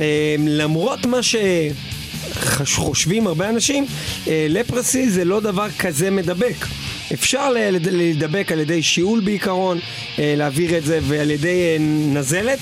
אה, 0.00 0.36
למרות 0.38 1.06
מה 1.06 1.20
שחושבים 1.22 3.26
הרבה 3.26 3.48
אנשים, 3.48 3.86
אה, 4.28 4.46
לפרסי 4.48 5.10
זה 5.10 5.24
לא 5.24 5.40
דבר 5.40 5.66
כזה 5.78 6.10
מדבק. 6.10 6.66
אפשר 7.12 7.50
להידבק 7.90 8.52
על 8.52 8.60
ידי 8.60 8.82
שיעול 8.82 9.20
בעיקרון, 9.20 9.78
אה, 10.18 10.34
להעביר 10.36 10.78
את 10.78 10.84
זה 10.84 10.98
ועל 11.02 11.30
ידי 11.30 11.62
אה, 11.62 11.76
נזלת, 12.14 12.58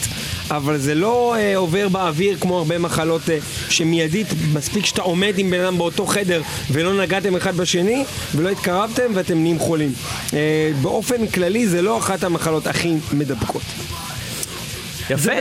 אבל 0.51 0.79
זה 0.79 0.95
לא 0.95 1.35
אה, 1.37 1.57
עובר 1.57 1.89
באוויר 1.89 2.37
כמו 2.41 2.59
הרבה 2.59 2.79
מחלות 2.79 3.23
שמיידית, 3.69 4.27
מספיק 4.53 4.87
שאתה 4.87 5.03
עומד 5.03 5.35
עם 5.39 5.51
בן 5.51 5.61
אדם 5.61 5.79
באותו 5.79 6.07
חדר 6.07 6.43
ולא 6.71 7.03
נגעתם 7.03 7.37
אחד 7.37 7.57
בשני 7.57 8.05
ולא 8.35 8.49
התקרבתם 8.49 9.13
ואתם 9.15 9.39
נהיים 9.39 9.59
חולים. 9.59 9.93
באופן 10.83 11.27
כללי 11.27 11.67
זה 11.67 11.83
לא 11.83 11.99
אחת 11.99 12.23
המחלות 12.25 12.67
הכי 12.67 12.95
מדבקות. 13.13 13.63
יפה. 15.11 15.33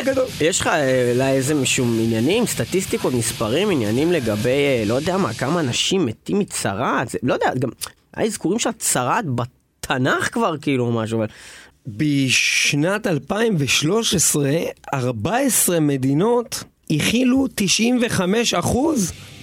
יש 0.42 0.62
לך 0.62 0.70
אולי 1.14 1.32
איזה 1.32 1.56
משום 1.56 2.00
עניינים, 2.04 2.46
סטטיסטיקות, 2.46 3.14
מספרים, 3.14 3.72
עניינים 3.72 4.12
לגבי, 4.12 4.86
לא 4.86 4.94
יודע 4.94 5.18
מה, 5.18 5.34
כמה 5.34 5.60
אנשים 5.60 6.06
מתים 6.06 6.40
מצרה? 6.40 7.04
לא 7.24 7.34
יודע, 7.34 7.52
גם 7.60 7.70
היה 8.16 8.28
אזכורים 8.28 8.60
של 8.60 8.70
הצהרת 8.70 9.26
בתנ"ך 9.36 10.34
כבר, 10.34 10.58
כאילו, 10.58 10.92
משהו, 10.92 11.18
אבל... 11.18 11.28
בשנת 11.88 13.08
2013, 13.08 14.52
14 14.94 15.80
מדינות 15.80 16.64
הכילו 16.92 17.48
95 17.56 18.54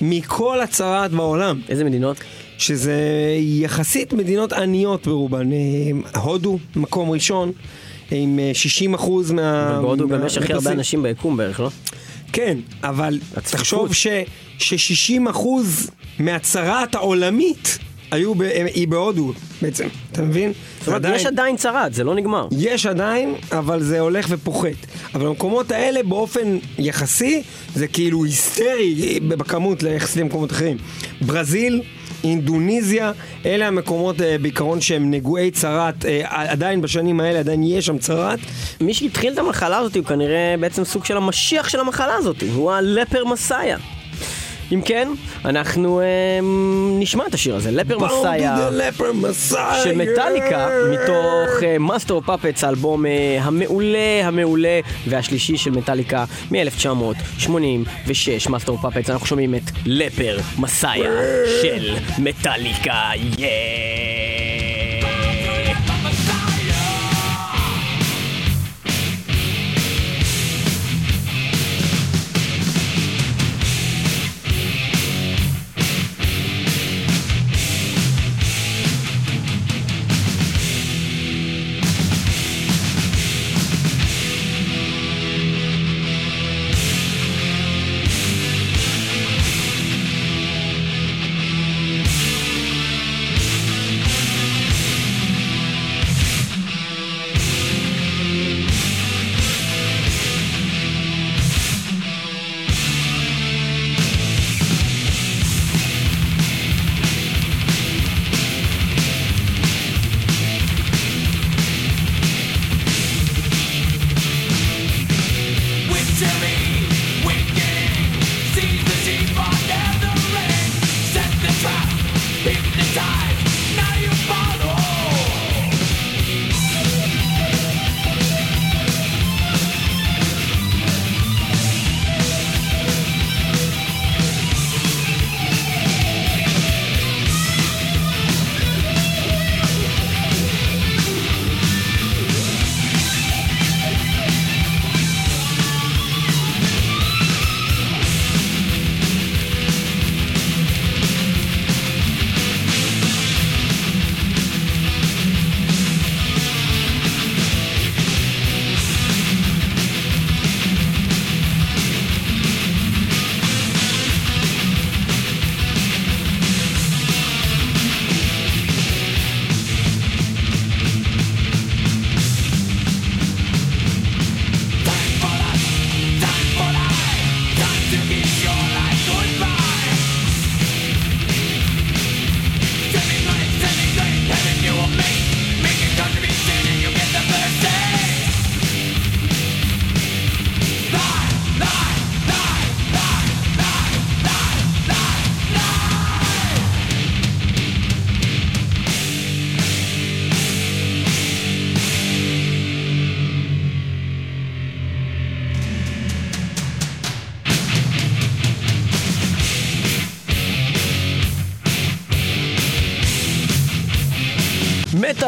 מכל 0.01 0.61
הצהרת 0.61 1.11
בעולם. 1.11 1.61
איזה 1.69 1.85
מדינות? 1.85 2.17
שזה 2.59 2.97
יחסית 3.39 4.13
מדינות 4.13 4.53
עניות 4.53 5.07
ברובן. 5.07 5.53
אה, 5.53 6.21
הודו, 6.21 6.59
מקום 6.77 7.11
ראשון, 7.11 7.53
עם 8.11 8.39
60 8.53 8.95
אה, 8.95 9.33
מה... 9.33 9.77
ובהודו 9.79 10.09
גם 10.09 10.27
יש 10.27 10.39
הכי 10.39 10.53
הרבה 10.53 10.73
אנשים 10.73 11.03
ביקום 11.03 11.37
בערך, 11.37 11.61
לא? 11.61 11.71
כן, 12.33 12.59
אבל 12.83 13.19
תחשוב 13.51 13.95
ש-60 13.95 15.29
מהצהרת 16.19 16.95
העולמית 16.95 17.79
היו, 18.11 18.35
ב, 18.35 18.43
היא 18.75 18.89
בהודו 18.89 19.33
בעצם, 19.63 19.89
אתה 20.13 20.23
מבין? 20.23 20.53
זאת 20.79 20.89
אומרת, 20.89 21.01
עדיין, 21.01 21.15
יש 21.15 21.27
עדיין 21.27 21.57
צרת, 21.57 21.95
זה 21.95 22.05
לא 22.05 22.15
נגמר. 22.15 22.49
יש 22.59 22.87
עדיין, 22.87 23.35
אבל 23.53 23.83
זה 23.83 24.01
הולך 24.01 24.27
ופוחת. 24.29 24.87
אבל 25.15 25.27
במקומות 25.27 25.71
האלה 25.71 26.03
באופן 26.03 26.59
יחסי, 26.79 27.43
זה 27.75 27.87
כאילו 27.87 28.25
היסטרי 28.25 29.19
בכמות 29.29 29.83
ליחסי 29.83 30.21
למקומות 30.21 30.53
אחרים. 30.53 30.77
ברזיל, 31.21 31.83
אינדוניזיה, 32.25 33.13
אלה 33.47 33.69
המקומות 33.69 34.21
אה, 34.21 34.37
בעיקרון 34.39 34.81
שהם 34.81 35.11
נגועי 35.11 35.51
צרת, 35.51 36.05
אה, 36.05 36.23
עדיין 36.25 36.81
בשנים 36.81 37.21
האלה 37.21 37.39
עדיין 37.39 37.63
יש 37.63 37.87
שם 37.87 37.99
צרת. 37.99 38.39
מי 38.81 38.95
שהתחיל 38.95 39.33
את 39.33 39.39
המחלה 39.39 39.79
הזאת 39.79 39.97
הוא 39.97 40.05
כנראה 40.05 40.55
בעצם 40.61 40.85
סוג 40.85 41.05
של 41.05 41.17
המשיח 41.17 41.69
של 41.69 41.81
המחלה 41.81 42.15
הזאת, 42.15 42.43
הוא 42.55 42.73
הלפר 42.73 43.25
מסאיה. 43.25 43.77
אם 44.73 44.83
כן, 44.83 45.09
אנחנו 45.45 46.01
אה, 46.01 46.05
נשמע 46.99 47.27
את 47.27 47.35
השיר 47.35 47.57
הזה, 47.57 47.71
Leper 47.71 47.99
Messiah, 47.99 48.57
של 49.85 49.97
מטאליקה, 49.97 50.69
מתוך 50.93 51.49
Master 51.81 52.21
of 52.21 52.29
Puppets, 52.29 52.65
האלבום 52.65 53.05
המעולה, 53.41 53.99
המעולה 54.25 54.81
והשלישי 55.09 55.57
של 55.57 55.71
מטאליקה 55.71 56.25
מ-1986, 56.51 57.49
Master 58.51 58.77
of 58.77 58.83
Puppets, 58.83 59.11
אנחנו 59.11 59.27
שומעים 59.27 59.55
את 59.55 59.63
Leper 59.87 60.39
Messiah 60.59 61.11
של 61.63 61.95
מטאליקה, 62.19 62.95
yeah! 63.39 64.40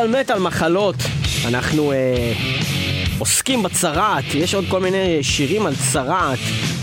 מטאל 0.02 0.20
מטאל 0.20 0.38
מחלות. 0.38 0.96
אנחנו 1.48 1.92
אה, 1.92 2.32
עוסקים 3.18 3.62
בצרעת, 3.62 4.24
יש 4.34 4.54
עוד 4.54 4.64
כל 4.68 4.80
מיני 4.80 5.22
שירים 5.22 5.66
על 5.66 5.74
צרעת, 5.92 6.38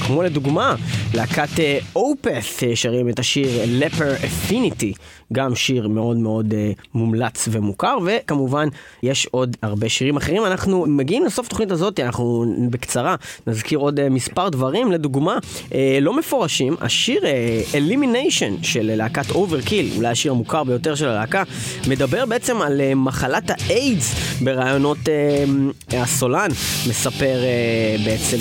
כמו 0.05 0.23
לדוגמה, 0.23 0.75
להקת 1.13 1.59
אה, 1.59 1.79
אופת' 1.95 2.63
אה, 2.63 2.75
שרים 2.75 3.09
את 3.09 3.19
השיר 3.19 3.47
Leper 3.67 4.13
Affinity, 4.15 4.93
גם 5.33 5.55
שיר 5.55 5.87
מאוד 5.87 6.17
מאוד 6.17 6.53
אה, 6.53 6.71
מומלץ 6.93 7.47
ומוכר, 7.51 7.97
וכמובן 8.05 8.67
יש 9.03 9.27
עוד 9.31 9.57
הרבה 9.61 9.89
שירים 9.89 10.17
אחרים. 10.17 10.45
אנחנו 10.45 10.85
מגיעים 10.87 11.25
לסוף 11.25 11.45
התוכנית 11.45 11.71
הזאת, 11.71 11.99
אנחנו 11.99 12.45
בקצרה 12.69 13.15
נזכיר 13.47 13.79
עוד 13.79 13.99
אה, 13.99 14.09
מספר 14.09 14.49
דברים, 14.49 14.91
לדוגמה, 14.91 15.37
אה, 15.73 15.97
לא 16.01 16.17
מפורשים, 16.17 16.75
השיר 16.81 17.25
אה, 17.25 17.61
Elimination 17.73 18.63
של 18.63 18.95
להקת 18.95 19.31
אוברקיל, 19.31 19.89
אולי 19.95 20.07
השיר 20.07 20.31
המוכר 20.31 20.63
ביותר 20.63 20.95
של 20.95 21.07
הלהקה, 21.07 21.43
מדבר 21.87 22.25
בעצם 22.25 22.61
על 22.61 22.81
אה, 22.81 22.95
מחלת 22.95 23.49
האיידס 23.49 24.15
ברעיונות 24.41 24.97
אה, 25.09 26.03
הסולן, 26.03 26.49
מספר 26.89 27.43
אה, 27.43 27.95
בעצם 28.05 28.37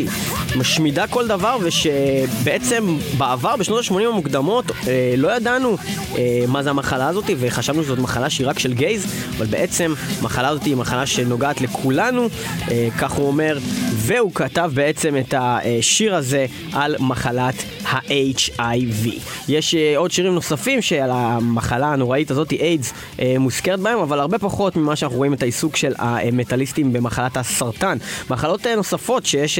משמידה 0.55 1.07
כל 1.07 1.27
דבר 1.27 1.57
ושבעצם 1.61 2.97
בעבר, 3.17 3.55
בשנות 3.55 3.85
ה-80 3.91 4.07
המוקדמות, 4.07 4.65
אה, 4.87 5.13
לא 5.17 5.35
ידענו 5.35 5.77
אה, 6.17 6.43
מה 6.47 6.63
זה 6.63 6.69
המחלה 6.69 7.07
הזאת 7.07 7.25
וחשבנו 7.39 7.83
שזאת 7.83 7.99
מחלה 7.99 8.29
שהיא 8.29 8.47
רק 8.47 8.59
של 8.59 8.73
גייז, 8.73 9.05
אבל 9.37 9.45
בעצם 9.45 9.93
המחלה 10.19 10.47
הזאת 10.49 10.63
היא 10.63 10.75
מחלה 10.75 11.05
שנוגעת 11.05 11.61
לכולנו, 11.61 12.27
אה, 12.71 12.87
כך 12.99 13.11
הוא 13.11 13.27
אומר, 13.27 13.57
והוא 13.93 14.31
כתב 14.33 14.71
בעצם 14.73 15.17
את 15.17 15.33
השיר 15.37 16.15
הזה 16.15 16.45
על 16.73 16.95
מחלת 16.99 17.55
ה-HIV. 17.91 19.09
יש 19.49 19.75
אה, 19.75 19.93
עוד 19.97 20.11
שירים 20.11 20.33
נוספים 20.33 20.81
שעל 20.81 21.09
המחלה 21.13 21.93
הנוראית 21.93 22.31
הזאת, 22.31 22.51
איידס, 22.51 22.93
אה, 23.19 23.35
מוזכרת 23.39 23.79
בהם, 23.79 23.99
אבל 23.99 24.19
הרבה 24.19 24.39
פחות 24.39 24.75
ממה 24.75 24.95
שאנחנו 24.95 25.17
רואים 25.17 25.33
את 25.33 25.41
העיסוק 25.41 25.75
של 25.75 25.93
המטאליסטים 25.97 26.93
במחלת 26.93 27.37
הסרטן. 27.37 27.97
מחלות 28.29 28.67
אה, 28.67 28.75
נוספות 28.75 29.25
שיש 29.25 29.59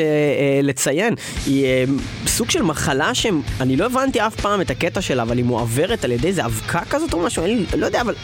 לציין, 0.63 1.15
היא 1.45 1.65
אה, 1.65 1.83
סוג 2.27 2.49
של 2.49 2.61
מחלה 2.61 3.15
שאני 3.15 3.77
לא 3.77 3.85
הבנתי 3.85 4.19
אף 4.19 4.35
פעם 4.35 4.61
את 4.61 4.69
הקטע 4.69 5.01
שלה, 5.01 5.23
אבל 5.23 5.37
היא 5.37 5.45
מועברת 5.45 6.03
על 6.03 6.11
ידי 6.11 6.27
איזה 6.27 6.45
אבקה 6.45 6.81
כזאת 6.89 7.13
או 7.13 7.19
משהו, 7.19 7.43
אני 7.43 7.65
לא 7.77 7.85
יודע, 7.85 8.01
אבל 8.01 8.15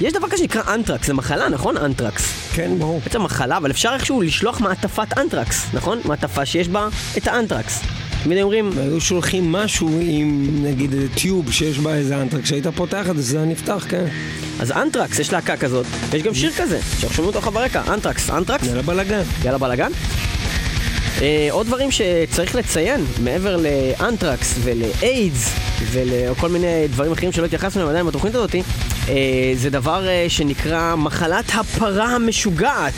יש 0.00 0.12
דבר 0.12 0.28
כזה 0.28 0.38
שנקרא 0.38 0.74
אנטרקס, 0.74 1.06
זה 1.06 1.14
מחלה, 1.14 1.48
נכון? 1.48 1.76
אנטרקס. 1.76 2.52
כן, 2.54 2.70
ברור. 2.78 3.00
בעצם 3.04 3.22
מחלה, 3.22 3.56
אבל 3.56 3.70
אפשר 3.70 3.90
איכשהו 3.94 4.22
לשלוח 4.22 4.60
מעטפת 4.60 5.18
אנטרקס, 5.18 5.66
נכון? 5.74 6.00
מעטפה 6.04 6.46
שיש 6.46 6.68
בה 6.68 6.88
את 7.16 7.28
האנטרקס. 7.28 7.82
תמיד 8.22 8.38
אומרים, 8.42 8.70
והיו 8.74 9.00
שולחים 9.00 9.52
משהו 9.52 10.00
עם 10.02 10.48
נגיד 10.62 10.92
איזה 10.92 11.08
tube 11.14 11.52
שיש 11.52 11.78
בה 11.78 11.94
איזה 11.94 12.22
אנטרקס, 12.22 12.42
כשהיית 12.42 12.66
פותח 12.66 13.10
את 13.10 13.16
זה, 13.16 13.22
זה 13.22 13.36
היה 13.36 13.46
נפתח, 13.46 13.86
כן. 13.88 14.04
אז 14.60 14.72
אנטרקס, 14.72 15.18
יש 15.18 15.32
להקה 15.32 15.56
כזאת, 15.56 15.86
ויש 16.10 16.22
גם 16.22 16.34
שיר 16.34 16.52
כזה, 16.52 16.80
שאנחנו 16.82 17.16
שומעים 17.16 17.36
אותו 17.36 17.50
ברקע, 17.50 17.82
אנטרקס, 17.94 18.30
אנטרקס, 18.30 18.66
יאללה 18.66 18.82
בלאגן. 18.82 19.22
יאללה 19.44 19.58
בלאגן. 19.58 19.90
אה, 21.22 21.48
עוד 21.50 21.66
דברים 21.66 21.90
שצריך 21.90 22.54
לציין, 22.54 23.04
מעבר 23.24 23.56
לאנטרקס 23.56 24.54
ולאיידס 24.62 25.54
ולכל 25.90 26.48
מיני 26.48 26.88
דברים 26.88 27.12
אחרים 27.12 27.32
שלא 27.32 27.44
התייחסנו 27.44 27.80
אליהם 27.80 27.90
עדיין 27.90 28.06
בתוכנית 28.06 28.34
הזאת, 28.34 28.54
אה, 29.08 29.14
זה 29.54 29.70
דבר 29.70 30.08
אה, 30.08 30.24
שנקרא 30.28 30.94
מחלת 30.94 31.44
הפרה 31.54 32.06
המשוגעת. 32.06 32.94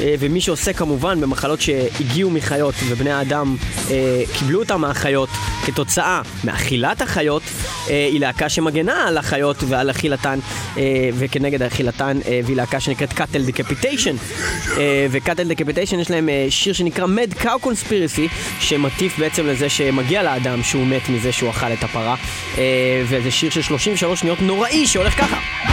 אה, 0.00 0.14
ומי 0.18 0.40
שעוסק 0.40 0.76
כמובן 0.76 1.20
במחלות 1.20 1.60
שהגיעו 1.60 2.30
מחיות 2.30 2.74
ובני 2.88 3.10
האדם 3.10 3.56
אה, 3.90 4.22
קיבלו 4.38 4.58
אותם 4.60 4.80
מהחיות 4.80 5.28
כתוצאה 5.66 6.22
מאכילת 6.44 7.02
החיות, 7.02 7.42
אה, 7.90 8.08
היא 8.12 8.20
להקה 8.20 8.48
שמגנה 8.48 9.08
על 9.08 9.18
החיות 9.18 9.56
ועל 9.68 9.90
אכילתן 9.90 10.38
וכנגד 11.14 11.62
אכילתן, 11.62 12.18
והיא 12.44 12.56
להקה 12.56 12.80
שנקראת 12.80 13.12
קאטל 13.12 13.42
דקפיטיישן. 13.42 14.16
וקאטל 15.10 15.48
דקפיטיישן 15.48 15.98
יש 15.98 16.10
להם 16.10 16.28
שיר 16.50 16.72
שנקרא 16.72 17.06
Mad 17.06 17.42
Cow 17.42 17.66
Conspiracy, 17.66 18.30
שמטיף 18.60 19.18
בעצם 19.18 19.46
לזה 19.46 19.68
שמגיע 19.68 20.22
לאדם 20.22 20.62
שהוא 20.62 20.86
מת 20.86 21.08
מזה 21.08 21.32
שהוא 21.32 21.50
אכל 21.50 21.72
את 21.72 21.84
הפרה, 21.84 22.16
וזה 23.08 23.30
שיר 23.30 23.50
של 23.50 23.62
33 23.62 24.20
שניות 24.20 24.42
נוראי 24.42 24.86
שהולך 24.86 25.18
ככה. 25.18 25.67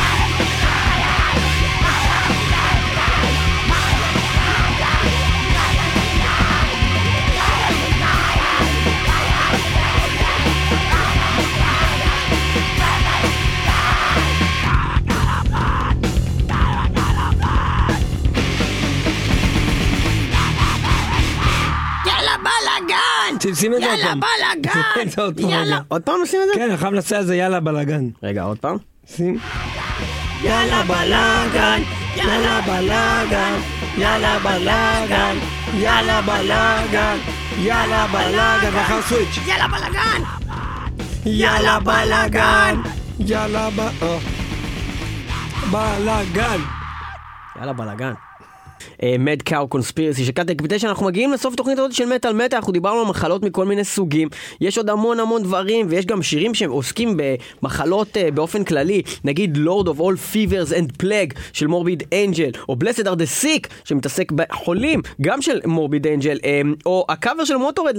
שים- 23.56 23.72
שים 23.72 23.74
את 23.74 23.82
זה 23.82 23.90
עוד 23.90 24.00
יאללה 24.00 24.12
פעם. 24.12 24.20
בלאגן! 24.20 24.80
עוד 25.24 25.40
פעם 25.42 25.50
יאללה. 25.50 25.76
רגע. 25.76 25.80
עוד 25.88 26.02
פעם 26.02 26.16
עושים 26.20 26.40
את 26.44 26.54
זה? 26.54 26.60
כן, 26.60 26.70
אני 26.70 26.78
חייב 26.78 26.94
לנסה 26.94 27.18
על 27.18 27.26
זה 27.26 27.36
יאללה 27.36 27.60
בלאגן. 27.60 28.10
רגע, 28.24 28.44
עוד 28.44 28.58
פעם. 28.60 28.78
שים. 29.16 29.38
יאללה 30.44 30.84
בלאגן! 30.84 31.82
יאללה 32.16 32.62
בלאגן! 32.62 33.54
יאללה 33.98 34.40
בלאגן! 34.40 35.36
יאללה 35.78 36.22
בלאגן! 36.22 37.18
יאללה 37.60 38.08
בלאגן, 38.08 38.70
ואחר 38.74 39.02
סוויץ'. 39.02 39.38
יאללה 39.48 39.68
בלאגן! 39.68 40.22
יאללה 41.26 41.80
בלאגן! 41.80 42.82
יאללה. 43.20 43.70
אה. 44.02 44.18
בלאגן. 45.72 46.60
יאללה 47.60 47.74
בלאגן. 47.74 48.14
Mad 49.20 49.42
Cow 49.42 49.68
Conspiracy 49.68 50.26
של 50.26 50.32
קאטל 50.32 50.50
דקפיטיישן 50.50 50.88
אנחנו 50.88 51.06
מגיעים 51.06 51.34
לסוף 51.34 51.54
התוכנית 51.54 51.80
הזאת 51.80 51.94
של 51.94 52.06
מטאל 52.06 52.34
מטאל 52.34 52.58
אנחנו 52.58 52.74
דיברנו 52.74 53.00
על 53.00 53.08
מחלות 53.08 53.44
מכל 53.44 53.66
מיני 53.66 53.84
סוגים. 53.84 54.28
יש 54.62 54.78
עוד 54.78 54.90
המון 54.90 55.20
המון 55.20 55.44
דברים 55.44 55.86
ויש 55.90 56.06
גם 56.06 56.22
שירים 56.24 56.54
שעוסקים 56.54 57.18
במחלות 57.62 58.18
אה, 58.18 58.32
באופן 58.32 58.64
כללי 58.64 59.02
נגיד 59.24 59.58
Lord 59.58 59.86
of 59.86 60.00
All 60.00 60.34
Fevers 60.34 60.74
and 60.74 61.04
Plague 61.04 61.40
של 61.54 61.68
מורביד 61.68 62.04
אנג'ל 62.14 62.50
או 62.70 62.76
Blessed 62.84 63.04
are 63.04 63.18
the 63.18 63.44
Sick 63.44 63.68
שמתעסק 63.84 64.32
בחולים 64.32 65.02
גם 65.22 65.42
של 65.42 65.60
מורביד 65.66 66.08
אנג'ל 66.08 66.38
אמ, 66.38 66.82
או 66.86 67.06
הקאבר 67.10 67.46
של 67.46 67.56
מוטורהד 67.56 67.84
Cat 67.84 67.96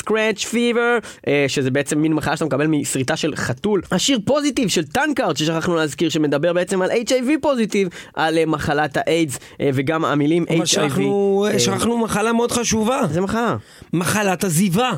Scratch 0.00 0.44
Fever 0.52 1.04
אה, 1.16 1.28
שזה 1.48 1.70
בעצם 1.70 1.98
מין 1.98 2.12
מחלה 2.12 2.36
שאתה 2.36 2.44
מקבל 2.44 2.66
משריטה 2.66 3.16
של 3.16 3.36
חתול. 3.36 3.82
השיר 3.92 4.18
Positive 4.24 4.68
של 4.68 4.84
טנקארד 4.84 5.36
ששכחנו 5.36 5.74
להזכיר 5.74 6.08
שמדבר 6.08 6.52
בעצם 6.52 6.82
על 6.82 6.90
HIV 6.90 7.30
positive 7.40 7.88
על 8.14 8.38
uh, 8.38 8.46
מחלת 8.46 8.96
האיידס 8.96 9.36
uh, 9.36 9.40
וגם 9.74 10.04
המילים 10.04 10.33
אבל 10.42 10.62
HIV. 10.62 10.66
שכחנו, 10.66 11.46
אה, 11.52 11.58
שכחנו 11.58 11.98
מחלה 11.98 12.32
מאוד 12.32 12.52
חשובה. 12.52 13.00
איזה 13.08 13.20
מחלה? 13.20 13.56
מחלת 13.92 14.44
עזיבה. 14.44 14.92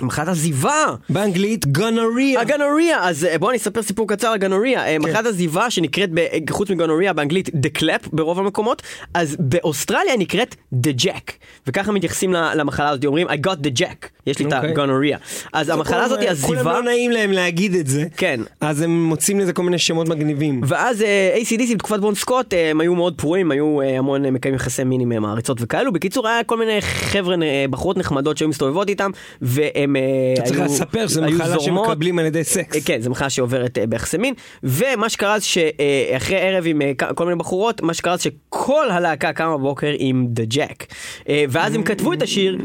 מחלת 0.00 0.28
עזיבה. 0.28 0.84
באנגלית 1.08 1.66
גונוריה. 1.66 2.40
הגנוריה, 2.40 3.08
אז 3.08 3.24
אה, 3.24 3.38
בואו 3.38 3.50
אני 3.50 3.58
אספר 3.58 3.82
סיפור 3.82 4.08
קצר 4.08 4.28
על 4.28 4.38
גנוריה. 4.38 4.80
כן. 4.80 4.86
אה, 4.86 4.98
מחלת 4.98 5.26
עזיבה 5.26 5.70
שנקראת, 5.70 6.10
ב- 6.14 6.26
חוץ 6.50 6.70
מגנוריה 6.70 7.12
באנגלית, 7.12 7.48
The 7.48 7.78
Clap 7.78 8.08
ברוב 8.12 8.38
המקומות, 8.38 8.82
אז 9.14 9.36
באוסטרליה 9.38 10.16
נקראת 10.16 10.54
The 10.74 11.04
Jack. 11.04 11.32
וככה 11.66 11.92
מתייחסים 11.92 12.32
למחלה 12.32 12.88
הזאת, 12.88 13.04
אומרים 13.04 13.28
I 13.28 13.36
got 13.46 13.66
the 13.66 13.80
Jack. 13.80 14.06
יש 14.26 14.38
לי 14.38 14.44
את 14.44 14.52
אוקיי. 14.52 14.70
הגנוריה. 14.70 15.18
אז 15.52 15.68
המחלה 15.68 16.04
הזאת 16.04 16.18
היא 16.20 16.28
כולם 16.42 16.58
עזיבה. 16.58 16.72
לא 16.72 16.82
נעים 16.82 17.10
להם 17.10 17.32
להגיד 17.32 17.74
את 17.74 17.86
זה. 17.86 18.04
כן. 18.16 18.40
אז 18.60 18.80
הם 18.82 19.04
מוצאים 19.04 19.40
לזה 19.40 19.52
כל 19.52 19.62
מיני 19.62 19.78
שמות 19.78 20.08
מגניבים. 20.08 20.60
ואז 20.66 21.02
אה, 21.02 21.36
ACDC 21.42 21.74
בתקופת 21.74 22.00
בון 22.00 22.14
סקוט 22.14 22.54
אה, 22.54 22.70
הם 22.70 22.80
היו 22.80 22.94
מאוד 22.94 23.14
פרועים, 23.16 23.50
היו 23.50 23.80
אה, 23.80 23.98
המון 23.98 24.22
מקיימים 24.26 24.56
יחסי 24.56 24.84
מין 24.84 25.00
עם 25.00 25.22
מעריצות 25.22 25.58
וכאלו. 25.60 25.92
בקיצור 25.92 26.28
היה 26.28 26.44
כל 26.44 26.58
מיני 26.58 26.80
חבר'ה, 26.80 27.36
בחורות 27.70 27.98
נחמדות 27.98 28.36
שהיו 28.36 28.48
מסתובבות 28.48 28.88
איתם, 28.88 29.10
והם 29.42 29.96
אתה 30.34 30.42
צריך 30.42 30.58
היו- 30.58 30.64
לספר 30.64 31.06
שזו 31.08 31.24
היו 31.24 31.36
מחלה. 31.38 31.60
שמקבלים 31.60 32.18
על 32.18 32.26
ידי 32.26 32.44
סקס. 32.44 32.84
כן, 32.84 33.00
זו 33.00 33.10
מחלה 33.10 33.30
שעוברת 33.30 33.78
ביחסי 33.88 34.16
מין, 34.18 34.34
ומה 34.62 35.08
שקרה 35.08 35.38
זה 35.38 35.44
שאחרי 35.44 36.36
ערב 36.40 36.64
עם 36.66 36.82
כל 37.14 37.24
מיני 37.24 37.36
בחורות, 37.36 37.82
מה 37.82 37.94
שקרה 37.94 38.16
זה 38.16 38.22
שכל 38.22 38.90
הלהקה 38.90 39.32
קמה 39.32 39.58
בבוקר 39.58 39.92
עם 39.98 40.26
The 40.36 40.54
Jack. 40.54 40.84
אה, 41.28 41.44
ואז 41.48 41.74
הם 41.74 41.82
כתבו 41.82 42.12
את 42.12 42.22
השיר. 42.22 42.58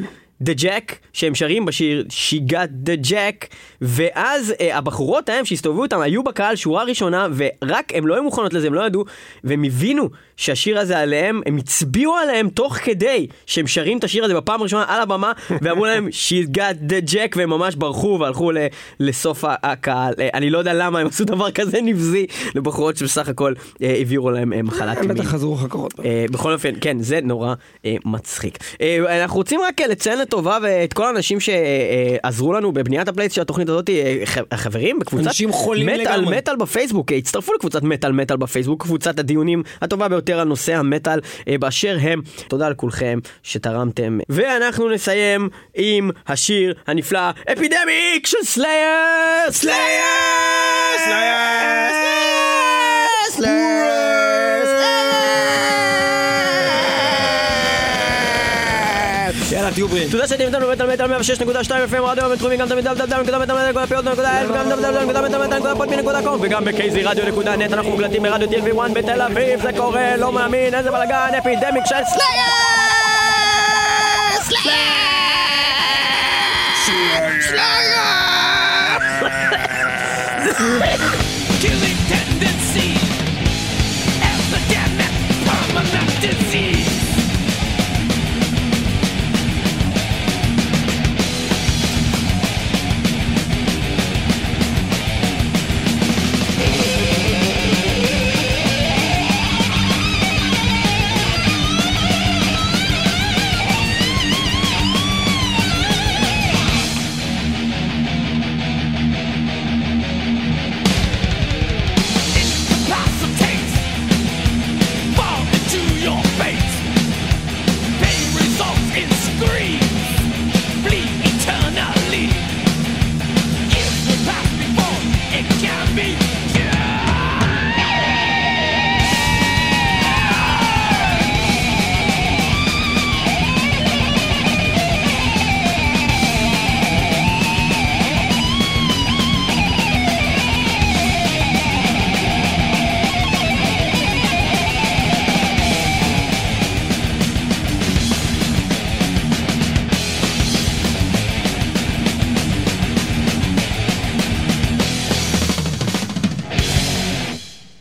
The 0.43 0.59
Jack, 0.59 0.93
שהם 1.13 1.35
שרים 1.35 1.65
בשיר 1.65 2.05
She 2.09 2.51
got 2.51 2.89
the 2.89 3.09
Jack, 3.09 3.47
ואז 3.81 4.53
אה, 4.61 4.77
הבחורות 4.77 5.29
ההם 5.29 5.45
שהסתובבו 5.45 5.83
איתם 5.83 5.99
היו 5.99 6.23
בקהל 6.23 6.55
שורה 6.55 6.83
ראשונה, 6.83 7.27
ורק 7.35 7.91
הם 7.95 8.07
לא 8.07 8.13
היו 8.13 8.23
מוכנות 8.23 8.53
לזה, 8.53 8.67
הם 8.67 8.73
לא 8.73 8.85
ידעו, 8.85 9.05
והם 9.43 9.63
הבינו 9.63 10.09
שהשיר 10.37 10.79
הזה 10.79 10.99
עליהם, 10.99 11.41
הם 11.45 11.57
הצביעו 11.57 12.15
עליהם 12.15 12.49
תוך 12.49 12.73
כדי 12.77 13.27
שהם 13.45 13.67
שרים 13.67 13.97
את 13.97 14.03
השיר 14.03 14.25
הזה 14.25 14.33
בפעם 14.35 14.59
הראשונה 14.59 14.85
על 14.87 15.01
הבמה, 15.01 15.31
ואמרו 15.61 15.85
להם 15.85 16.07
She's 16.07 16.57
got 16.57 16.91
the 16.91 17.11
jack, 17.13 17.33
והם 17.35 17.49
ממש 17.49 17.75
ברחו 17.75 18.17
והלכו 18.21 18.51
ל- 18.51 18.57
לסוף 18.99 19.43
הקהל. 19.47 20.13
אה, 20.19 20.29
אני 20.33 20.49
לא 20.49 20.57
יודע 20.57 20.73
למה 20.73 20.99
הם 20.99 21.07
עשו 21.07 21.25
דבר 21.25 21.51
כזה 21.51 21.81
נבזי 21.81 22.25
לבחורות 22.55 22.97
שבסך 22.97 23.29
הכל 23.29 23.53
אה, 23.81 23.89
העבירו 23.89 24.31
להם 24.31 24.53
אה, 24.53 24.61
מחלת 24.61 24.97
הם 24.97 25.07
מין. 25.07 25.17
בטח 25.17 25.27
חזרו 25.27 25.55
חקרות. 25.55 25.93
אה, 26.05 26.25
בכל 26.31 26.53
אופן, 26.53 26.69
כן, 26.81 26.99
זה 26.99 27.19
נורא 27.23 27.53
אה, 27.85 27.95
מצחיק. 28.05 28.57
אה, 28.81 29.21
אנחנו 29.23 29.37
רוצים 29.37 29.59
רק 29.67 29.81
אה, 29.81 29.87
לציין 29.87 30.19
לטובה 30.19 30.57
ואת 30.63 30.93
כל 30.93 31.05
האנשים 31.05 31.39
שעזרו 31.39 32.53
לנו 32.53 32.71
בבניית 32.71 33.07
הפלייליסט 33.07 33.33
של 33.33 33.41
התוכנית 33.41 33.69
הזאת, 33.69 33.89
אה, 33.89 34.23
החברים 34.51 34.99
בקבוצת 34.99 35.31
מטאל. 35.85 36.25
מטאל 36.37 36.55
בפייסבוק, 36.55 37.11
אה, 37.11 37.17
הצטרפו 37.17 37.53
לקבוצת 37.53 37.83
מטאל 37.83 38.11
מטאל 38.11 38.37
בפייסבוק, 38.37 38.83
קבוצת 38.83 39.19
הדיונים 39.19 39.63
הטובה 39.81 40.07
ביותר 40.07 40.26
על 40.33 40.47
נושא 40.47 40.75
המטאל 40.75 41.19
אה, 41.47 41.57
באשר 41.57 41.97
הם. 42.01 42.21
תודה 42.47 42.69
לכולכם 42.69 43.19
שתרמתם. 43.43 44.19
ואנחנו 44.29 44.89
נסיים 44.89 45.49
עם 45.75 46.09
השיר 46.27 46.73
הנפלא, 46.87 47.29
Epidemic 47.53 48.27
של 48.27 48.37
סלייר! 48.43 49.51
סלייר! 49.51 49.77
סלייר! 51.05 51.37
יאללה, 53.37 53.76
תהיו 59.73 59.87
בריאים. 59.87 60.09
תודה 60.09 60.27
שאתם 60.27 60.45
איתנו 60.45 60.67
בבית 60.67 60.81
המטאל 60.81 61.17
106.2 61.17 61.69
FM 61.91 62.01
רדיו 62.01 62.25
הבינתחומי 62.25 62.57
גם 62.57 62.69
תמיד 62.69 62.87
www.metal.co.il 62.87 64.47
וגם 66.41 66.65
ב-kzradio.net 66.65 67.73
אנחנו 67.73 67.91
מוקלטים 67.91 68.23
ברדיו 68.23 68.49
TLV1 68.49 68.93
בתל 68.93 69.21
אביב 69.21 69.61
זה 69.61 69.69
קורה 69.77 70.17
לא 70.17 70.31
מאמין 70.31 70.75
איזה 70.75 70.91
בלאגן 70.91 71.29
Epidemic 71.39 71.85
של 71.85 71.95
סלייר! 72.05 72.43
סלייר! 80.61 81.26